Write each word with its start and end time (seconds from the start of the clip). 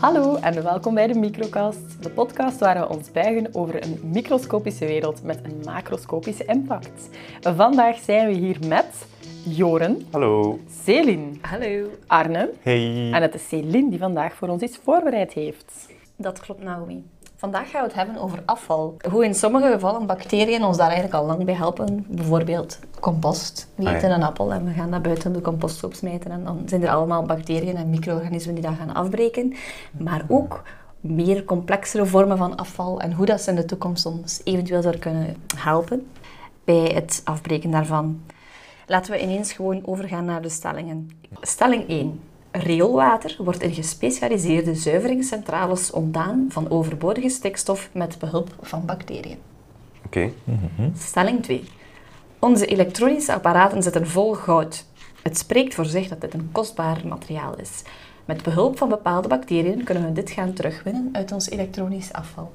Hallo 0.00 0.36
en 0.36 0.62
welkom 0.62 0.94
bij 0.94 1.06
de 1.06 1.18
Microcast, 1.18 2.02
de 2.02 2.10
podcast 2.10 2.58
waar 2.58 2.78
we 2.80 2.88
ons 2.94 3.10
buigen 3.10 3.54
over 3.54 3.82
een 3.84 4.00
microscopische 4.04 4.86
wereld 4.86 5.22
met 5.22 5.40
een 5.42 5.60
macroscopische 5.64 6.44
impact. 6.44 7.08
Vandaag 7.40 7.98
zijn 7.98 8.26
we 8.26 8.32
hier 8.32 8.56
met 8.66 9.06
Joren, 9.44 10.06
Hallo. 10.10 10.58
Celine, 10.84 11.26
Hallo. 11.40 11.88
Arne 12.06 12.50
Hey. 12.60 13.12
en 13.12 13.22
het 13.22 13.34
is 13.34 13.48
Celine 13.48 13.90
die 13.90 13.98
vandaag 13.98 14.34
voor 14.34 14.48
ons 14.48 14.62
iets 14.62 14.76
voorbereid 14.82 15.32
heeft. 15.32 15.88
Dat 16.16 16.40
klopt, 16.40 16.62
Naomi. 16.62 17.04
Vandaag 17.42 17.70
gaan 17.70 17.80
we 17.80 17.86
het 17.86 17.96
hebben 17.96 18.16
over 18.22 18.42
afval. 18.44 18.96
Hoe 19.10 19.24
in 19.24 19.34
sommige 19.34 19.72
gevallen 19.72 20.06
bacteriën 20.06 20.64
ons 20.64 20.76
daar 20.76 20.90
eigenlijk 20.90 21.16
al 21.16 21.26
lang 21.26 21.44
bij 21.44 21.54
helpen. 21.54 22.06
Bijvoorbeeld 22.08 22.78
compost. 23.00 23.68
We 23.74 23.88
Ah, 23.88 23.94
eten 23.94 24.10
een 24.10 24.22
appel 24.22 24.52
en 24.52 24.64
we 24.64 24.72
gaan 24.72 24.90
dat 24.90 25.02
buiten 25.02 25.32
de 25.32 25.40
composthoop 25.40 25.94
smijten. 25.94 26.30
En 26.30 26.44
dan 26.44 26.62
zijn 26.66 26.82
er 26.82 26.90
allemaal 26.90 27.22
bacteriën 27.22 27.76
en 27.76 27.90
micro-organismen 27.90 28.54
die 28.54 28.64
dat 28.64 28.74
gaan 28.78 28.94
afbreken. 28.94 29.54
Maar 29.98 30.24
ook 30.28 30.62
meer 31.00 31.44
complexere 31.44 32.06
vormen 32.06 32.36
van 32.38 32.56
afval 32.56 33.00
en 33.00 33.12
hoe 33.12 33.26
dat 33.26 33.40
ze 33.40 33.50
in 33.50 33.56
de 33.56 33.64
toekomst 33.64 34.06
ons 34.06 34.40
eventueel 34.44 34.82
zou 34.82 34.98
kunnen 34.98 35.36
helpen 35.56 36.10
bij 36.64 36.90
het 36.94 37.20
afbreken 37.24 37.70
daarvan. 37.70 38.20
Laten 38.86 39.12
we 39.12 39.22
ineens 39.22 39.52
gewoon 39.52 39.86
overgaan 39.86 40.24
naar 40.24 40.42
de 40.42 40.48
stellingen. 40.48 41.10
Stelling 41.40 41.88
1. 41.88 42.20
Rioolwater 42.52 43.36
wordt 43.38 43.62
in 43.62 43.74
gespecialiseerde 43.74 44.74
zuiveringscentrales 44.74 45.90
ontdaan 45.90 46.46
van 46.48 46.70
overbodige 46.70 47.28
stikstof 47.28 47.88
met 47.92 48.18
behulp 48.18 48.48
van 48.60 48.84
bacteriën. 48.86 49.38
Oké. 50.04 50.30
Stelling 50.98 51.42
2. 51.42 51.64
Onze 52.38 52.66
elektronische 52.66 53.34
apparaten 53.34 53.82
zitten 53.82 54.06
vol 54.06 54.32
goud. 54.34 54.84
Het 55.22 55.38
spreekt 55.38 55.74
voor 55.74 55.84
zich 55.84 56.08
dat 56.08 56.20
dit 56.20 56.34
een 56.34 56.48
kostbaar 56.52 57.00
materiaal 57.06 57.56
is. 57.56 57.82
Met 58.24 58.42
behulp 58.42 58.78
van 58.78 58.88
bepaalde 58.88 59.28
bacteriën 59.28 59.84
kunnen 59.84 60.04
we 60.04 60.12
dit 60.12 60.30
gaan 60.30 60.52
terugwinnen 60.52 61.08
uit 61.12 61.32
ons 61.32 61.50
elektronisch 61.50 62.12
afval. 62.12 62.52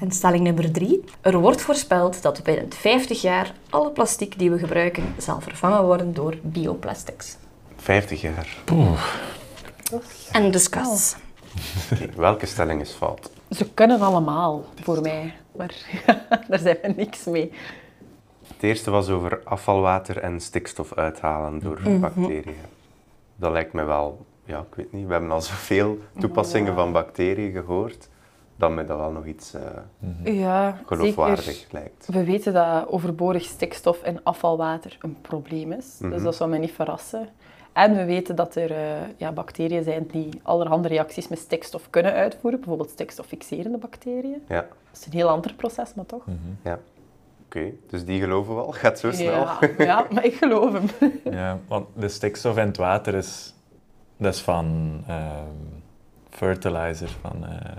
En 0.00 0.10
stelling 0.10 0.44
nummer 0.44 0.72
3. 0.72 1.04
Er 1.20 1.38
wordt 1.38 1.60
voorspeld 1.60 2.22
dat 2.22 2.42
binnen 2.42 2.72
50 2.72 3.20
jaar 3.20 3.54
alle 3.70 3.90
plastic 3.90 4.38
die 4.38 4.50
we 4.50 4.58
gebruiken 4.58 5.14
zal 5.16 5.40
vervangen 5.40 5.84
worden 5.84 6.14
door 6.14 6.36
bioplastics. 6.42 7.36
50 7.78 8.20
jaar. 8.20 8.56
En 10.32 10.50
discuss. 10.50 11.16
Oké, 11.92 12.08
Welke 12.20 12.46
stelling 12.46 12.80
is 12.80 12.90
fout? 12.92 13.30
Ze 13.50 13.70
kunnen 13.70 14.00
allemaal 14.00 14.64
voor 14.82 15.00
mij, 15.00 15.34
maar 15.56 15.74
daar 16.48 16.58
zijn 16.58 16.78
we 16.82 16.92
niks 16.96 17.24
mee. 17.24 17.52
Het 18.46 18.62
eerste 18.62 18.90
was 18.90 19.08
over 19.08 19.40
afvalwater 19.44 20.18
en 20.18 20.40
stikstof 20.40 20.94
uithalen 20.94 21.58
door 21.58 21.80
bacteriën. 22.00 22.56
Dat 23.36 23.52
lijkt 23.52 23.72
me 23.72 23.84
wel, 23.84 24.26
ja, 24.44 24.58
ik 24.58 24.74
weet 24.74 24.92
niet. 24.92 25.06
We 25.06 25.12
hebben 25.12 25.30
al 25.30 25.40
zoveel 25.40 25.98
toepassingen 26.18 26.74
van 26.74 26.92
bacteriën 26.92 27.52
gehoord, 27.52 28.08
dat 28.56 28.70
me 28.70 28.84
dat 28.84 28.98
wel 28.98 29.10
nog 29.10 29.26
iets 29.26 29.54
eh, 29.54 30.34
Ja, 30.34 30.80
geloofwaardig 30.86 31.44
zeker. 31.44 31.68
lijkt. 31.70 32.06
We 32.06 32.24
weten 32.24 32.52
dat 32.52 32.88
overbodig 32.88 33.44
stikstof 33.44 34.02
in 34.04 34.20
afvalwater 34.24 34.96
een 35.00 35.16
probleem 35.20 35.72
is, 35.72 35.96
dus 35.98 36.22
dat 36.22 36.34
zou 36.36 36.50
mij 36.50 36.58
niet 36.58 36.72
verrassen. 36.72 37.28
En 37.78 37.96
we 37.96 38.04
weten 38.04 38.36
dat 38.36 38.54
er 38.54 38.70
eh, 38.70 38.78
ja, 39.16 39.32
bacteriën 39.32 39.82
zijn 39.82 40.06
die 40.06 40.40
allerhande 40.42 40.88
reacties 40.88 41.28
met 41.28 41.38
stikstof 41.38 41.90
kunnen 41.90 42.12
uitvoeren, 42.12 42.60
bijvoorbeeld 42.60 42.90
stikstoffixerende 42.90 43.78
bacteriën. 43.78 44.42
Ja, 44.48 44.60
Dat 44.60 45.00
is 45.00 45.06
een 45.06 45.12
heel 45.12 45.28
ander 45.28 45.54
proces, 45.54 45.94
maar 45.94 46.06
toch? 46.06 46.24
ja. 46.62 46.78
Oké, 47.44 47.70
dus 47.86 48.04
die 48.04 48.20
geloven 48.20 48.54
we 48.54 48.60
al. 48.60 48.72
Gaat 48.72 48.98
zo 48.98 49.12
snel. 49.12 49.30
Ja, 49.30 49.58
ja, 49.78 50.06
maar 50.10 50.24
ik 50.24 50.34
geloof 50.34 50.72
hem. 50.72 51.10
Ja, 51.34 51.58
want 51.68 51.86
de 51.94 52.08
stikstof 52.08 52.56
in 52.56 52.66
het 52.66 52.76
water 52.76 53.14
is, 53.14 53.54
dat 54.16 54.34
is 54.34 54.40
van 54.40 54.98
ehm, 55.06 55.44
fertilizer, 56.30 57.08
van 57.20 57.46
eh, 57.46 57.76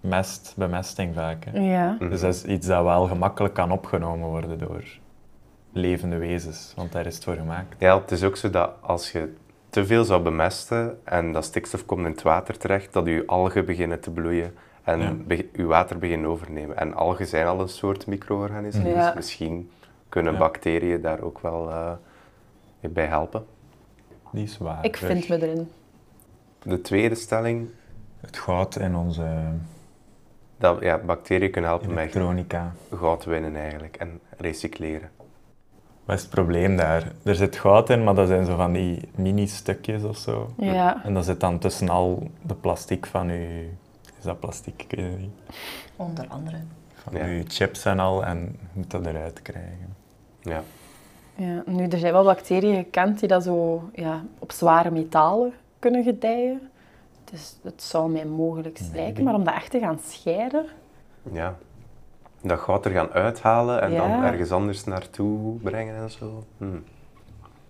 mest, 0.00 0.54
bemesting 0.56 1.14
vaak. 1.14 1.44
Hè. 1.44 1.60
Ja. 1.60 1.96
Dus 1.98 2.20
dat 2.20 2.34
is 2.34 2.44
iets 2.44 2.66
dat 2.66 2.84
wel 2.84 3.06
gemakkelijk 3.06 3.54
kan 3.54 3.72
opgenomen 3.72 4.28
worden 4.28 4.58
door 4.58 4.84
levende 5.78 6.16
wezens, 6.16 6.72
want 6.76 6.92
daar 6.92 7.06
is 7.06 7.14
het 7.14 7.24
voor 7.24 7.34
gemaakt. 7.34 7.74
Ja, 7.78 8.00
het 8.00 8.10
is 8.10 8.22
ook 8.24 8.36
zo 8.36 8.50
dat 8.50 8.70
als 8.80 9.12
je 9.12 9.34
te 9.70 9.86
veel 9.86 10.04
zou 10.04 10.22
bemesten 10.22 10.98
en 11.04 11.32
dat 11.32 11.44
stikstof 11.44 11.84
komt 11.86 12.04
in 12.04 12.10
het 12.12 12.22
water 12.22 12.58
terecht, 12.58 12.92
dat 12.92 13.06
je 13.06 13.22
algen 13.26 13.64
beginnen 13.64 14.00
te 14.00 14.10
bloeien 14.10 14.54
en 14.84 15.00
Ja. 15.00 15.12
be- 15.26 15.48
je 15.52 15.64
water 15.64 15.98
beginnen 15.98 16.30
overnemen. 16.30 16.76
En 16.76 16.94
algen 16.94 17.26
zijn 17.26 17.46
al 17.46 17.60
een 17.60 17.68
soort 17.68 18.06
micro-organisme, 18.06 18.88
Ja. 18.88 19.04
dus 19.06 19.14
misschien 19.14 19.70
kunnen 20.08 20.32
Ja. 20.32 20.38
bacteriën 20.38 21.00
daar 21.00 21.20
ook 21.20 21.38
wel 21.40 21.70
eh, 21.70 21.92
bij 22.80 23.06
helpen. 23.06 23.46
Die 24.32 24.42
is 24.44 24.58
waar. 24.58 24.84
Ik 24.84 24.96
vind 24.96 25.28
me 25.28 25.42
erin. 25.42 25.68
De 26.62 26.80
tweede 26.80 27.14
stelling, 27.14 27.68
Het 28.20 28.38
goud 28.38 28.76
in 28.76 28.96
onze 28.96 29.26
dat 30.58 30.80
ja, 30.80 30.98
bacteriën 30.98 31.50
kunnen 31.50 31.70
helpen 31.70 31.88
met 31.88 31.98
elektronica. 31.98 32.72
goud 32.94 33.24
winnen 33.24 33.56
eigenlijk 33.56 33.96
en 33.96 34.20
recycleren. 34.36 35.10
Wat 36.08 36.16
is 36.16 36.22
het 36.22 36.30
probleem 36.32 36.76
daar? 36.76 37.12
Er 37.22 37.34
zit 37.34 37.56
goud 37.56 37.90
in, 37.90 38.04
maar 38.04 38.14
dat 38.14 38.28
zijn 38.28 38.44
zo 38.44 38.56
van 38.56 38.72
die 38.72 39.08
mini-stukjes 39.14 40.02
of 40.02 40.16
zo. 40.16 40.50
Ja. 40.56 41.04
En 41.04 41.14
dat 41.14 41.24
zit 41.24 41.40
dan 41.40 41.58
tussen 41.58 41.88
al 41.88 42.30
de 42.42 42.54
plastic 42.54 43.06
van 43.06 43.28
uw... 43.28 43.64
Is 44.18 44.24
dat 44.24 44.40
plastic? 44.40 44.82
Ik 44.82 44.98
weet 44.98 45.10
het 45.10 45.18
niet. 45.20 45.30
Onder 45.96 46.26
andere. 46.28 46.56
Van 46.94 47.12
Ja. 47.16 47.24
uw 47.24 47.42
chips 47.48 47.84
en 47.84 47.98
al, 47.98 48.24
en 48.24 48.38
je 48.38 48.68
moet 48.72 48.90
dat 48.90 49.06
eruit 49.06 49.42
krijgen. 49.42 49.96
Ja. 50.40 50.62
ja. 51.34 51.62
Nu, 51.66 51.86
er 51.86 51.98
zijn 51.98 52.12
wel 52.12 52.24
bacteriën 52.24 52.74
gekend 52.76 53.18
die 53.18 53.28
dat 53.28 53.42
zo 53.42 53.88
ja, 53.94 54.22
op 54.38 54.52
zware 54.52 54.90
metalen 54.90 55.52
kunnen 55.78 56.02
gedijen. 56.02 56.70
Dus 57.30 57.56
het 57.62 57.82
zou 57.82 58.10
mij 58.10 58.24
mogelijk 58.24 58.80
lijken, 58.92 59.24
maar 59.24 59.34
om 59.34 59.44
dat 59.44 59.54
echt 59.54 59.70
te 59.70 59.78
gaan 59.78 59.98
scheiden... 60.06 60.64
ja. 61.32 61.56
Dat 62.42 62.58
goud 62.58 62.84
er 62.84 62.90
gaan 62.90 63.10
uithalen 63.10 63.82
en 63.82 63.94
dan 63.94 64.22
ergens 64.24 64.50
anders 64.50 64.84
naartoe 64.84 65.58
brengen 65.60 65.96
en 65.96 66.10
zo. 66.10 66.44
Hm. 66.58 66.64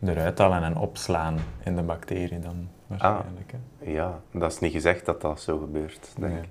Eruit 0.09 0.39
halen 0.39 0.63
en 0.63 0.77
opslaan 0.77 1.37
in 1.65 1.77
de 1.77 1.83
bacterie 1.83 2.39
dan 2.39 2.69
waarschijnlijk. 2.87 3.53
hè. 3.79 3.91
Ja, 3.91 4.21
dat 4.33 4.53
is 4.53 4.59
niet 4.59 4.73
gezegd 4.73 5.05
dat 5.07 5.21
dat 5.21 5.41
zo 5.41 5.59
gebeurt, 5.59 6.09
denk 6.19 6.33
Nee. 6.33 6.43
ik. 6.43 6.49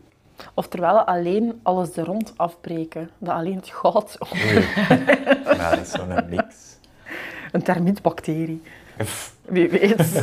Oftewel 0.54 1.00
alleen 1.00 1.60
alles 1.64 1.98
er 1.98 2.06
rond 2.06 2.34
afbreken. 2.36 3.10
Dat 3.18 3.34
alleen 3.34 3.56
het 3.56 3.68
goud... 3.70 4.18
Ja, 5.46 5.70
dat 5.70 5.80
is 5.80 5.92
zo'n 5.92 6.30
mix. 6.30 6.78
Een 7.52 7.62
termietbacterie. 7.64 8.62
Wie 9.46 9.70
weet. 9.70 10.02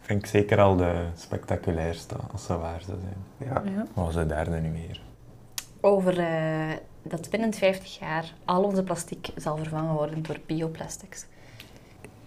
Vind 0.00 0.20
ik 0.22 0.26
zeker 0.26 0.60
al 0.60 0.76
de 0.76 1.04
spectaculairste, 1.14 2.14
als 2.32 2.44
ze 2.46 2.58
waar 2.58 2.80
zou 2.86 2.98
zijn. 3.00 3.50
Ja. 3.50 3.62
ja. 3.76 3.86
Was 3.94 4.14
de 4.14 4.26
derde 4.26 4.56
nu 4.60 4.72
weer? 4.72 5.00
Over 5.84 6.18
eh, 6.18 6.72
dat 7.02 7.30
binnen 7.30 7.52
50 7.52 7.98
jaar 7.98 8.34
al 8.44 8.62
onze 8.62 8.82
plastic 8.82 9.28
zal 9.36 9.56
vervangen 9.56 9.94
worden 9.94 10.22
door 10.22 10.38
bioplastics. 10.46 11.26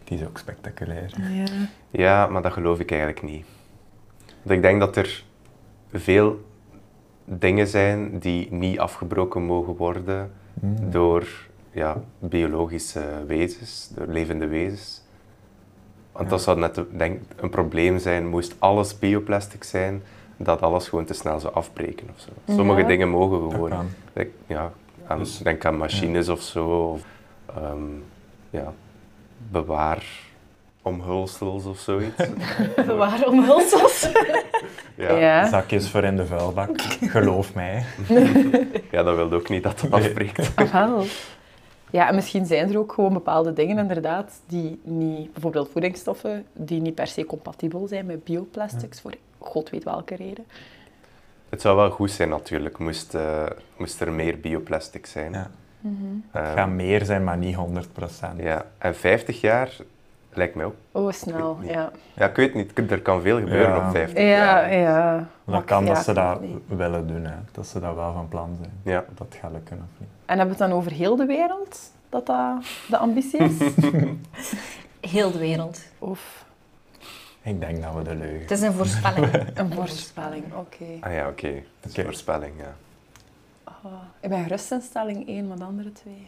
Die 0.03 0.19
is 0.19 0.25
ook 0.25 0.37
spectaculair. 0.37 1.13
Ja. 1.33 1.45
ja, 1.89 2.27
maar 2.27 2.41
dat 2.41 2.53
geloof 2.53 2.79
ik 2.79 2.91
eigenlijk 2.91 3.21
niet. 3.21 3.45
Want 4.41 4.55
ik 4.55 4.61
denk 4.61 4.79
dat 4.79 4.95
er 4.95 5.23
veel 5.91 6.45
dingen 7.25 7.67
zijn 7.67 8.19
die 8.19 8.51
niet 8.51 8.79
afgebroken 8.79 9.41
mogen 9.41 9.75
worden 9.75 10.31
door 10.89 11.27
ja, 11.71 12.01
biologische 12.19 13.23
wezens, 13.27 13.89
door 13.95 14.07
levende 14.07 14.47
wezens. 14.47 15.01
Want 16.11 16.29
dat 16.29 16.41
zou 16.41 16.59
net 16.59 16.81
denk, 16.91 17.21
een 17.35 17.49
probleem 17.49 17.99
zijn, 17.99 18.27
moest 18.27 18.55
alles 18.59 18.99
bioplastic 18.99 19.63
zijn, 19.63 20.01
dat 20.37 20.61
alles 20.61 20.87
gewoon 20.87 21.05
te 21.05 21.13
snel 21.13 21.39
zou 21.39 21.53
afbreken 21.53 22.07
of 22.15 22.19
zo. 22.21 22.53
Sommige 22.55 22.81
Ja. 22.81 22.87
dingen 22.87 23.09
mogen 23.09 23.51
gewoon. 23.51 23.89
Denk, 24.13 24.29
ja, 24.47 24.71
aan, 25.07 25.19
Dus- 25.19 25.37
denk 25.37 25.65
aan 25.65 25.77
machines 25.77 26.29
of 26.29 26.41
zo. 26.41 26.67
Of, 26.91 27.01
ehm, 27.55 27.79
ja, 28.49 28.73
bewaar 29.51 30.03
omhulsels 30.81 31.65
of 31.65 31.77
zoiets. 31.79 32.23
Waarom 32.97 33.43
hulsels? 33.43 34.09
ja. 34.95 35.17
Ja. 35.17 35.47
Zakjes 35.47 35.89
voor 35.89 36.03
in 36.03 36.15
de 36.15 36.25
vuilbak, 36.25 36.81
geloof 37.15 37.53
mij. 37.53 37.85
ja, 38.91 39.03
dat 39.03 39.15
wil 39.15 39.31
ook 39.31 39.49
niet 39.49 39.63
dat 39.63 39.81
het 39.81 39.91
afbreekt. 39.91 40.51
Ah. 40.55 41.01
Ja, 41.91 42.07
en 42.07 42.15
misschien 42.15 42.45
zijn 42.45 42.69
er 42.71 42.77
ook 42.77 42.91
gewoon 42.93 43.13
bepaalde 43.13 43.53
dingen 43.53 43.77
inderdaad 43.77 44.41
die 44.47 44.79
niet, 44.83 45.33
bijvoorbeeld 45.33 45.69
voedingsstoffen, 45.71 46.45
die 46.53 46.81
niet 46.81 46.95
per 46.95 47.07
se 47.07 47.25
compatibel 47.25 47.87
zijn 47.87 48.05
met 48.05 48.23
bioplastics, 48.23 49.01
voor 49.01 49.13
god 49.47 49.69
weet 49.69 49.83
welke 49.83 50.15
reden. 50.15 50.45
Het 51.49 51.61
zou 51.61 51.75
wel 51.75 51.89
goed 51.89 52.11
zijn 52.11 52.29
natuurlijk, 52.29 52.77
moest, 52.77 53.13
eh, 53.15 53.43
moest 53.77 54.01
er 54.01 54.11
meer 54.11 54.39
bioplastic 54.39 55.05
zijn. 55.05 55.31
Ja. 55.31 55.49
Ehm, 55.83 55.93
Het 56.45 56.55
gaat 56.57 56.69
meer 56.69 57.05
zijn, 57.05 57.23
maar 57.23 57.37
niet 57.37 57.55
100 57.55 57.93
procent. 57.93 58.39
ja. 58.41 58.65
En 58.77 58.95
50 58.95 59.41
jaar 59.41 59.75
lijkt 60.33 60.55
mij 60.55 60.65
ook. 60.65 60.75
Oh, 60.91 61.11
snel, 61.11 61.57
ja. 61.61 61.91
Ja, 62.13 62.27
ik 62.27 62.35
weet 62.35 62.53
niet, 62.53 62.91
er 62.91 63.01
kan 63.01 63.21
veel 63.21 63.37
gebeuren 63.39 63.69
Ja. 63.75 63.85
op 63.87 63.91
50 63.91 64.17
Ja, 64.23 64.27
jaar. 64.27 64.73
ja. 64.75 65.27
Dat 65.45 65.63
kan 65.65 65.85
Ja, 65.85 65.93
dat 65.93 66.03
ze 66.03 66.13
dat 66.13 66.39
willen 66.67 67.07
doen, 67.07 67.23
hè. 67.25 67.35
dat 67.51 67.67
ze 67.67 67.79
dat 67.79 67.95
wel 67.95 68.13
van 68.13 68.27
plan 68.27 68.57
zijn. 68.61 68.71
Ja. 68.83 69.05
Of 69.09 69.17
dat 69.17 69.37
gaat 69.41 69.51
lukken 69.51 69.77
of 69.77 69.99
niet. 69.99 70.09
En 70.25 70.37
hebben 70.37 70.55
we 70.57 70.63
het 70.63 70.71
dan 70.71 70.79
over 70.79 70.91
heel 70.91 71.15
de 71.15 71.25
wereld, 71.25 71.91
dat 72.09 72.25
dat 72.25 72.63
de 72.87 72.97
ambitie 72.97 73.39
is? 73.39 73.57
Heel 75.01 75.31
de 75.31 75.37
wereld. 75.39 75.81
Of 75.99 76.45
Ik 77.47 77.59
denk 77.59 77.81
dat 77.83 77.93
we 77.93 78.01
de 78.03 78.15
leugen. 78.15 78.41
Het 78.41 78.51
is 78.51 78.61
een 78.61 78.73
voorspelling. 78.73 79.33
Een 79.59 79.73
voorspelling, 79.73 80.43
oké. 80.55 80.85
Ah 80.99 81.13
ja, 81.13 81.27
oké. 81.27 81.47
Het 81.47 81.63
is 81.83 81.91
Oké. 81.91 81.99
een 81.99 82.05
voorspelling, 82.05 82.53
ja. 82.59 82.75
Ah, 83.63 83.85
ik 84.19 84.29
ben 84.29 84.43
gerust 84.43 84.71
in 84.71 84.81
stelling 84.81 85.27
1, 85.27 85.47
maar 85.47 85.57
de 85.57 85.63
andere 85.63 85.91
twee. 85.91 86.27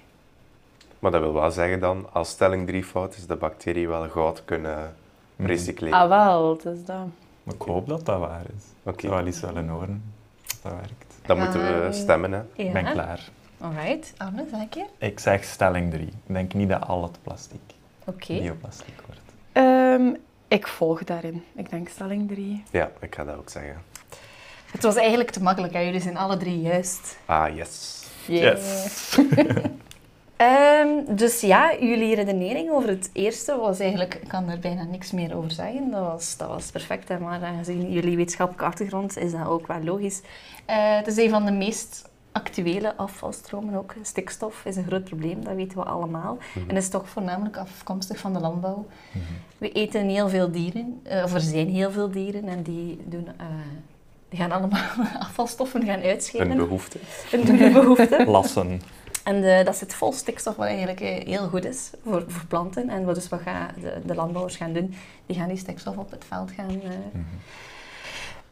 Maar 1.00 1.12
dat 1.12 1.22
wil 1.22 1.34
wel 1.34 1.52
zeggen 1.52 1.80
dan, 1.80 2.08
als 2.14 2.30
stelling 2.30 2.68
3 2.68 2.84
fout 2.84 3.16
is, 3.16 3.28
de 3.28 3.36
bacterie 3.36 3.88
wel 3.88 4.10
goud 4.10 4.46
kunnen 4.46 4.94
Mhm. 5.36 5.48
recycleren. 5.48 6.00
Ah, 6.00 6.10
wel, 6.10 6.50
het 6.50 6.66
is 6.66 6.86
dat. 6.86 7.06
Maar 7.44 7.56
ik 7.56 7.62
hoop 7.62 7.88
dat 7.88 8.06
dat 8.06 8.20
waar 8.20 8.46
is. 8.58 8.64
Oké, 8.84 8.96
Ik 8.96 9.00
zou 9.02 9.14
wel 9.16 9.26
eens 9.26 9.40
willen 9.40 9.68
horen 9.68 10.04
of 10.46 10.60
dat 10.62 10.72
werkt. 10.72 11.16
dan 11.26 11.38
moeten 11.40 11.62
we 11.62 11.92
stemmen, 11.92 12.32
hè. 12.32 12.42
Ik 12.54 12.74
ben 12.74 12.86
klaar. 12.92 13.30
Alright. 13.60 14.14
Anne, 14.18 14.46
zeg 14.52 14.66
je? 14.74 14.86
Ik 14.98 15.20
zeg 15.20 15.44
stelling 15.44 15.92
3. 15.92 16.06
Ik 16.08 16.12
denk 16.26 16.54
niet 16.54 16.70
dat 16.70 16.88
al 16.88 17.04
het 17.04 17.18
plastic 17.24 17.60
Oké. 18.06 18.40
bioplastic 18.40 18.94
wordt. 19.06 19.22
Ehm, 19.52 20.14
ik 20.50 20.68
volg 20.68 21.04
daarin. 21.04 21.44
Ik 21.56 21.70
denk 21.70 21.90
stelling 21.90 22.28
3. 22.28 22.64
Ja, 22.72 22.92
ik 23.00 23.16
ga 23.16 23.24
dat 23.24 23.38
ook 23.38 23.50
zeggen. 23.50 23.82
Het 24.72 24.84
was 24.84 24.96
eigenlijk 24.96 25.30
te 25.30 25.42
makkelijk, 25.42 25.74
hè? 25.74 25.80
jullie 25.80 26.02
zijn 26.02 26.18
alle 26.18 26.38
drie 26.38 26.62
juist. 26.62 27.18
Ah, 27.26 27.56
yes. 27.56 28.04
Yes. 28.26 28.62
Ehm, 30.40 31.16
dus 31.16 31.42
ja, 31.42 31.76
jullie 31.80 32.16
redenering 32.16 32.72
over 32.72 32.90
het 32.90 33.10
eerste 33.14 33.56
was 33.58 33.80
eigenlijk, 33.80 34.14
ik 34.16 34.28
kan 34.28 34.50
er 34.50 34.60
bijna 34.60 34.84
niks 34.84 35.12
meer 35.12 35.36
over 35.36 35.52
zeggen. 35.52 35.92
Dat 35.92 36.02
was, 36.02 36.38
dat 36.38 36.48
was 36.48 36.72
perfect, 36.72 37.08
hè? 37.08 37.20
maar 37.20 37.44
aangezien 37.44 37.92
jullie 37.92 38.16
wetenschappelijke 38.16 38.66
achtergrond 38.66 39.18
is 39.18 39.32
dat 39.32 39.48
ook 39.48 39.68
wel 39.68 39.84
logisch. 39.84 40.22
Eh, 40.66 40.96
het 40.96 41.08
is 41.08 41.18
een 41.18 41.30
van 41.30 41.46
de 41.46 41.52
meest 41.52 42.10
actuele 42.32 42.96
afvalstromen 42.96 43.74
ook. 43.76 43.94
Stikstof 44.02 44.66
is 44.66 44.76
een 44.76 44.86
groot 44.86 45.04
probleem, 45.04 45.44
dat 45.44 45.56
weten 45.56 45.78
we 45.78 45.84
allemaal. 45.84 46.38
En 46.68 46.76
is 46.76 46.90
toch 46.90 47.10
voornamelijk 47.10 47.58
afkomstig 47.58 48.18
van 48.18 48.34
de 48.34 48.40
landbouw. 48.40 48.88
We 49.58 49.72
eten 49.72 50.08
heel 50.08 50.30
veel 50.30 50.52
dieren, 50.52 51.00
eh, 51.04 51.24
of 51.24 51.34
er 51.34 51.42
zijn 51.42 51.70
heel 51.70 51.92
veel 51.92 52.12
dieren 52.12 52.48
en 52.48 52.64
die, 52.64 53.00
doen, 53.06 53.28
eh, 53.38 53.46
die 54.30 54.40
gaan 54.40 54.52
allemaal 54.52 54.84
afvalstoffen 55.20 55.86
gaan 55.86 56.00
Een 56.00 56.06
uitscheiden. 56.06 56.58
behoefte. 56.58 57.00
Een 57.32 57.74
behoefte. 57.74 58.26
Lassen. 58.32 58.82
En 59.24 59.44
eh, 59.44 59.66
dat 59.66 59.76
zit 59.76 59.94
vol 59.94 60.12
stikstof, 60.12 60.56
wat 60.56 60.68
eigenlijk 60.68 61.00
heel 61.00 61.48
goed 61.48 61.66
is 61.66 61.90
voor, 62.04 62.24
voor 62.28 62.46
planten. 62.46 62.90
En 62.90 63.06
wat, 63.06 63.16
dus 63.16 63.30
wat 63.30 63.42
gaan 63.42 63.68
de, 63.82 64.02
de 64.06 64.16
landbouwers 64.16 64.56
gaan 64.56 64.74
doen, 64.74 64.94
die 65.26 65.36
gaan 65.36 65.48
die 65.48 65.58
stikstof 65.58 65.98
op 65.98 66.12
het 66.12 66.26
veld 66.28 66.52
gaan, 66.52 66.82
eh, 66.82 67.20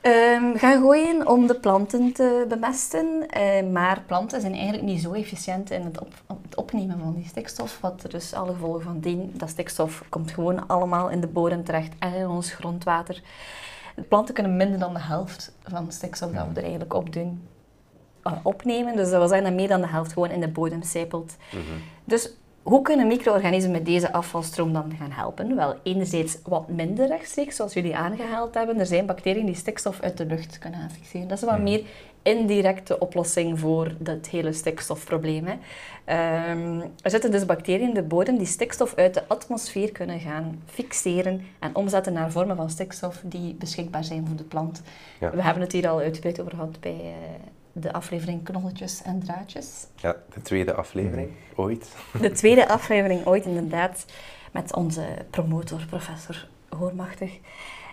ehm, 0.01 0.55
gaan 0.55 0.81
gooien 0.81 1.27
om 1.27 1.47
de 1.47 1.59
planten 1.59 2.13
te 2.13 2.45
bemesten. 2.49 3.29
Eh, 3.29 3.69
maar 3.71 4.01
planten 4.05 4.41
zijn 4.41 4.53
eigenlijk 4.53 4.83
niet 4.83 5.01
zo 5.01 5.13
efficiënt 5.13 5.71
in 5.71 5.81
het, 5.81 5.99
op, 5.99 6.13
het 6.41 6.55
opnemen 6.55 6.99
van 6.99 7.13
die 7.15 7.27
stikstof. 7.27 7.79
Wat 7.81 8.03
er 8.03 8.09
dus 8.09 8.33
alle 8.33 8.53
gevolgen 8.53 8.81
van 8.81 8.99
dien, 8.99 9.31
dat 9.33 9.49
stikstof 9.49 10.03
komt 10.09 10.31
gewoon 10.31 10.67
allemaal 10.67 11.09
in 11.09 11.21
de 11.21 11.27
bodem 11.27 11.63
terecht 11.63 11.93
en 11.99 12.13
in 12.13 12.27
ons 12.27 12.53
grondwater. 12.53 13.21
De 13.95 14.01
planten 14.01 14.33
kunnen 14.33 14.57
minder 14.57 14.79
dan 14.79 14.93
de 14.93 15.01
helft 15.01 15.53
van 15.63 15.85
de 15.85 15.91
stikstof 15.91 16.31
dat 16.31 16.45
we 16.47 16.53
er 16.53 16.61
eigenlijk 16.61 16.93
op 16.93 17.13
doen 17.13 17.41
uh, 18.23 18.33
opnemen. 18.43 18.95
Dus 18.95 19.09
dat 19.09 19.19
wil 19.19 19.27
zeggen 19.27 19.47
dat 19.47 19.55
meer 19.55 19.67
dan 19.67 19.81
de 19.81 19.87
helft 19.87 20.13
gewoon 20.13 20.29
in 20.29 20.39
de 20.39 20.47
bodem 20.47 20.81
sijpelt. 20.81 21.35
Mhm. 21.51 21.61
Dus 22.03 22.31
hoe 22.67 22.81
kunnen 22.81 23.07
micro-organismen 23.07 23.71
met 23.71 23.85
deze 23.85 24.13
afvalstroom 24.13 24.73
dan 24.73 24.93
gaan 24.99 25.11
helpen? 25.11 25.55
Wel, 25.55 25.75
enerzijds 25.83 26.37
wat 26.43 26.67
minder 26.67 27.07
rechtstreeks, 27.07 27.55
zoals 27.55 27.73
jullie 27.73 27.95
aangehaald 27.95 28.53
hebben. 28.53 28.79
Er 28.79 28.85
zijn 28.85 29.05
bacteriën 29.05 29.45
die 29.45 29.55
stikstof 29.55 30.01
uit 30.01 30.17
de 30.17 30.25
lucht 30.25 30.57
kunnen 30.57 30.79
gaan 30.79 30.91
fixeren. 30.91 31.27
Dat 31.27 31.37
is 31.37 31.43
een 31.43 31.49
wat 31.49 31.61
meer 31.61 31.81
indirecte 32.21 32.99
oplossing 32.99 33.59
voor 33.59 33.95
dat 33.99 34.27
hele 34.27 34.53
stikstofprobleem. 34.53 35.45
Hè. 35.45 35.55
Ehm, 36.05 36.79
er 37.01 37.09
zitten 37.09 37.31
dus 37.31 37.45
bacteriën 37.45 37.87
in 37.87 37.93
de 37.93 38.03
bodem 38.03 38.37
die 38.37 38.47
stikstof 38.47 38.95
uit 38.95 39.13
de 39.13 39.27
atmosfeer 39.27 39.91
kunnen 39.91 40.19
gaan 40.19 40.61
fixeren 40.65 41.41
en 41.59 41.75
omzetten 41.75 42.13
naar 42.13 42.31
vormen 42.31 42.55
van 42.55 42.69
stikstof 42.69 43.21
die 43.25 43.53
beschikbaar 43.53 44.03
zijn 44.03 44.27
voor 44.27 44.35
de 44.37 44.43
plant. 44.43 44.81
Ja. 45.19 45.31
We 45.31 45.41
hebben 45.41 45.63
het 45.63 45.71
hier 45.71 45.89
al 45.89 45.99
uitgebreid 45.99 46.39
over 46.39 46.51
gehad 46.51 46.79
bij 46.79 46.99
eh, 46.99 47.41
de 47.79 47.93
aflevering 47.93 48.43
Knolletjes 48.43 49.01
en 49.01 49.19
Draadjes. 49.19 49.87
Ja, 49.95 50.15
de 50.33 50.41
tweede 50.41 50.73
aflevering, 50.73 51.29
ooit. 51.55 51.95
De 52.21 52.31
tweede 52.41 52.67
aflevering 52.67 53.25
ooit 53.25 53.45
inderdaad 53.45 54.05
met 54.51 54.73
onze 54.75 55.05
promotor, 55.29 55.85
professor 55.89 56.47
Hoormachtig. 56.69 57.39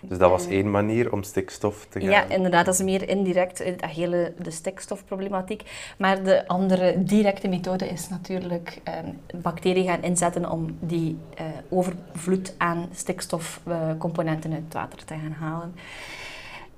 Dus 0.01 0.17
dat 0.17 0.29
was 0.29 0.47
één 0.47 0.71
manier 0.71 1.11
om 1.11 1.23
stikstof 1.23 1.85
te 1.89 1.99
gaan... 1.99 2.09
Ja, 2.09 2.29
inderdaad, 2.29 2.65
dat 2.65 2.73
is 2.73 2.81
meer 2.81 3.09
indirect 3.09 3.59
eh, 3.59 3.77
dat 3.77 3.89
hele, 3.89 4.33
de 4.37 4.51
stikstofproblematiek. 4.51 5.63
Maar 5.97 6.23
de 6.23 6.47
andere 6.47 7.03
directe 7.03 7.47
methode 7.47 7.87
is 7.87 8.09
natuurlijk 8.09 8.79
eh, 8.83 8.93
bacteriën 9.35 9.85
gaan 9.85 10.03
inzetten 10.03 10.51
om 10.51 10.77
die 10.79 11.17
eh, 11.35 11.45
overvloed 11.69 12.53
aan 12.57 12.89
stikstofcomponenten 12.93 14.51
uit 14.51 14.63
het 14.63 14.73
water 14.73 15.05
te 15.05 15.13
gaan 15.13 15.35
halen. 15.39 15.75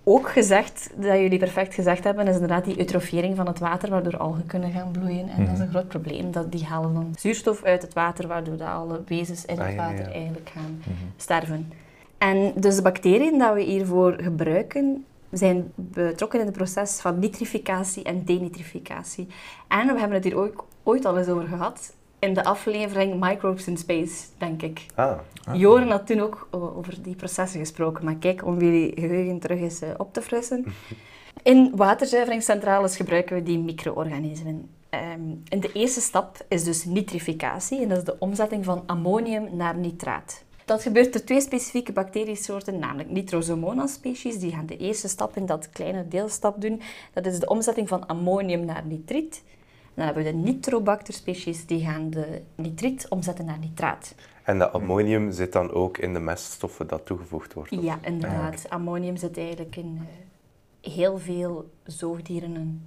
Ook 0.09 0.29
gezegd, 0.29 0.89
dat 0.95 1.19
jullie 1.19 1.39
perfect 1.39 1.73
gezegd 1.73 2.03
hebben, 2.03 2.27
is 2.27 2.33
inderdaad 2.33 2.65
die 2.65 2.79
eutrofiering 2.79 3.35
van 3.35 3.47
het 3.47 3.59
water, 3.59 3.89
waardoor 3.89 4.17
algen 4.17 4.45
kunnen 4.45 4.71
gaan 4.71 4.91
bloeien. 4.91 5.29
En 5.29 5.45
dat 5.45 5.53
is 5.53 5.59
een 5.59 5.69
groot 5.69 5.87
probleem, 5.87 6.31
dat 6.31 6.51
die 6.51 6.65
halen 6.65 6.93
dan 6.93 7.13
zuurstof 7.19 7.63
uit 7.63 7.81
het 7.81 7.93
water, 7.93 8.27
waardoor 8.27 8.57
dat 8.57 8.67
alle 8.67 9.01
wezens 9.07 9.45
in 9.45 9.59
Ah, 9.59 9.65
het 9.65 9.75
ja. 9.75 9.87
water 9.87 10.11
eigenlijk 10.11 10.49
gaan 10.53 10.81
sterven. 11.17 11.71
En 12.17 12.51
dus 12.55 12.75
de 12.75 12.81
bacteriën 12.81 13.39
die 13.39 13.47
we 13.53 13.61
hiervoor 13.61 14.13
gebruiken, 14.21 15.05
zijn 15.31 15.71
betrokken 15.75 16.39
in 16.39 16.45
het 16.45 16.55
proces 16.55 16.99
van 16.99 17.19
nitrificatie 17.19 18.03
en 18.03 18.23
denitrificatie. 18.23 19.27
En 19.67 19.87
we 19.87 19.99
hebben 19.99 20.17
het 20.17 20.23
hier 20.23 20.37
ook 20.37 20.67
ooit 20.83 21.05
al 21.05 21.17
eens 21.17 21.27
over 21.27 21.47
gehad, 21.47 21.93
in 22.19 22.33
de 22.33 22.43
aflevering 22.43 23.19
Microbes 23.19 23.67
in 23.67 23.77
Space, 23.77 24.25
denk 24.37 24.61
ik. 24.61 24.85
Ah, 24.95 25.19
Joren 25.53 25.89
had 25.89 26.07
toen 26.07 26.19
ook 26.19 26.47
over 26.51 27.01
die 27.01 27.15
processen 27.15 27.59
gesproken, 27.59 28.05
maar 28.05 28.15
kijk, 28.15 28.45
om 28.45 28.59
jullie 28.59 28.91
geheugen 28.95 29.39
terug 29.39 29.59
eens 29.59 29.81
eh, 29.81 29.89
op 29.97 30.13
te 30.13 30.21
frissen. 30.21 30.65
In 31.43 31.71
waterzuiveringscentrales 31.75 32.95
gebruiken 32.95 33.35
we 33.35 33.43
die 33.43 33.59
micro-organismen. 33.59 34.69
En 34.89 35.59
de 35.59 35.71
eerste 35.73 36.01
stap 36.01 36.45
is 36.47 36.63
dus 36.63 36.85
nitrificatie, 36.85 37.81
en 37.81 37.89
dat 37.89 37.97
is 37.97 38.03
de 38.03 38.15
omzetting 38.19 38.65
van 38.65 38.83
ammonium 38.85 39.55
naar 39.55 39.77
nitraat. 39.77 40.43
Dat 40.65 40.81
gebeurt 40.81 41.13
door 41.13 41.23
twee 41.23 41.41
specifieke 41.41 41.91
bacteriesoorten, 41.91 42.79
namelijk 42.79 43.09
Nitrosomonas-species. 43.09 44.39
Die 44.39 44.51
gaan 44.51 44.65
de 44.65 44.77
eerste 44.77 45.07
stap 45.07 45.37
in 45.37 45.45
dat 45.45 45.69
kleine 45.69 46.07
deelstap 46.07 46.61
doen. 46.61 46.81
Dat 47.13 47.25
is 47.25 47.39
de 47.39 47.47
omzetting 47.47 47.87
van 47.87 48.07
ammonium 48.07 48.65
naar 48.65 48.85
nitriet. 48.85 49.43
Dan 49.97 50.05
hebben 50.05 50.23
we 50.23 50.31
de 50.31 50.37
Nitrobacter-species, 50.37 51.65
die 51.65 51.83
gaan 51.85 52.09
de 52.09 52.41
nitriet 52.55 53.05
omzetten 53.09 53.45
naar 53.45 53.59
nitraat. 53.59 54.15
en 54.43 54.59
dat 54.59 54.73
ammonium 54.73 55.31
zit 55.31 55.51
dan 55.53 55.71
ook 55.71 55.97
in 55.97 56.13
de 56.13 56.19
meststoffen 56.19 56.87
dat 56.87 57.05
toegevoegd 57.05 57.53
wordt? 57.53 57.71
of- 57.71 57.83
Ja, 57.83 57.99
inderdaad. 58.01 58.65
Ammonium 58.69 59.17
zit 59.17 59.37
eigenlijk 59.37 59.75
in 59.75 59.99
eh, 60.81 60.91
heel 60.93 61.17
veel 61.19 61.69
zoogdieren 61.83 62.55
en 62.55 62.81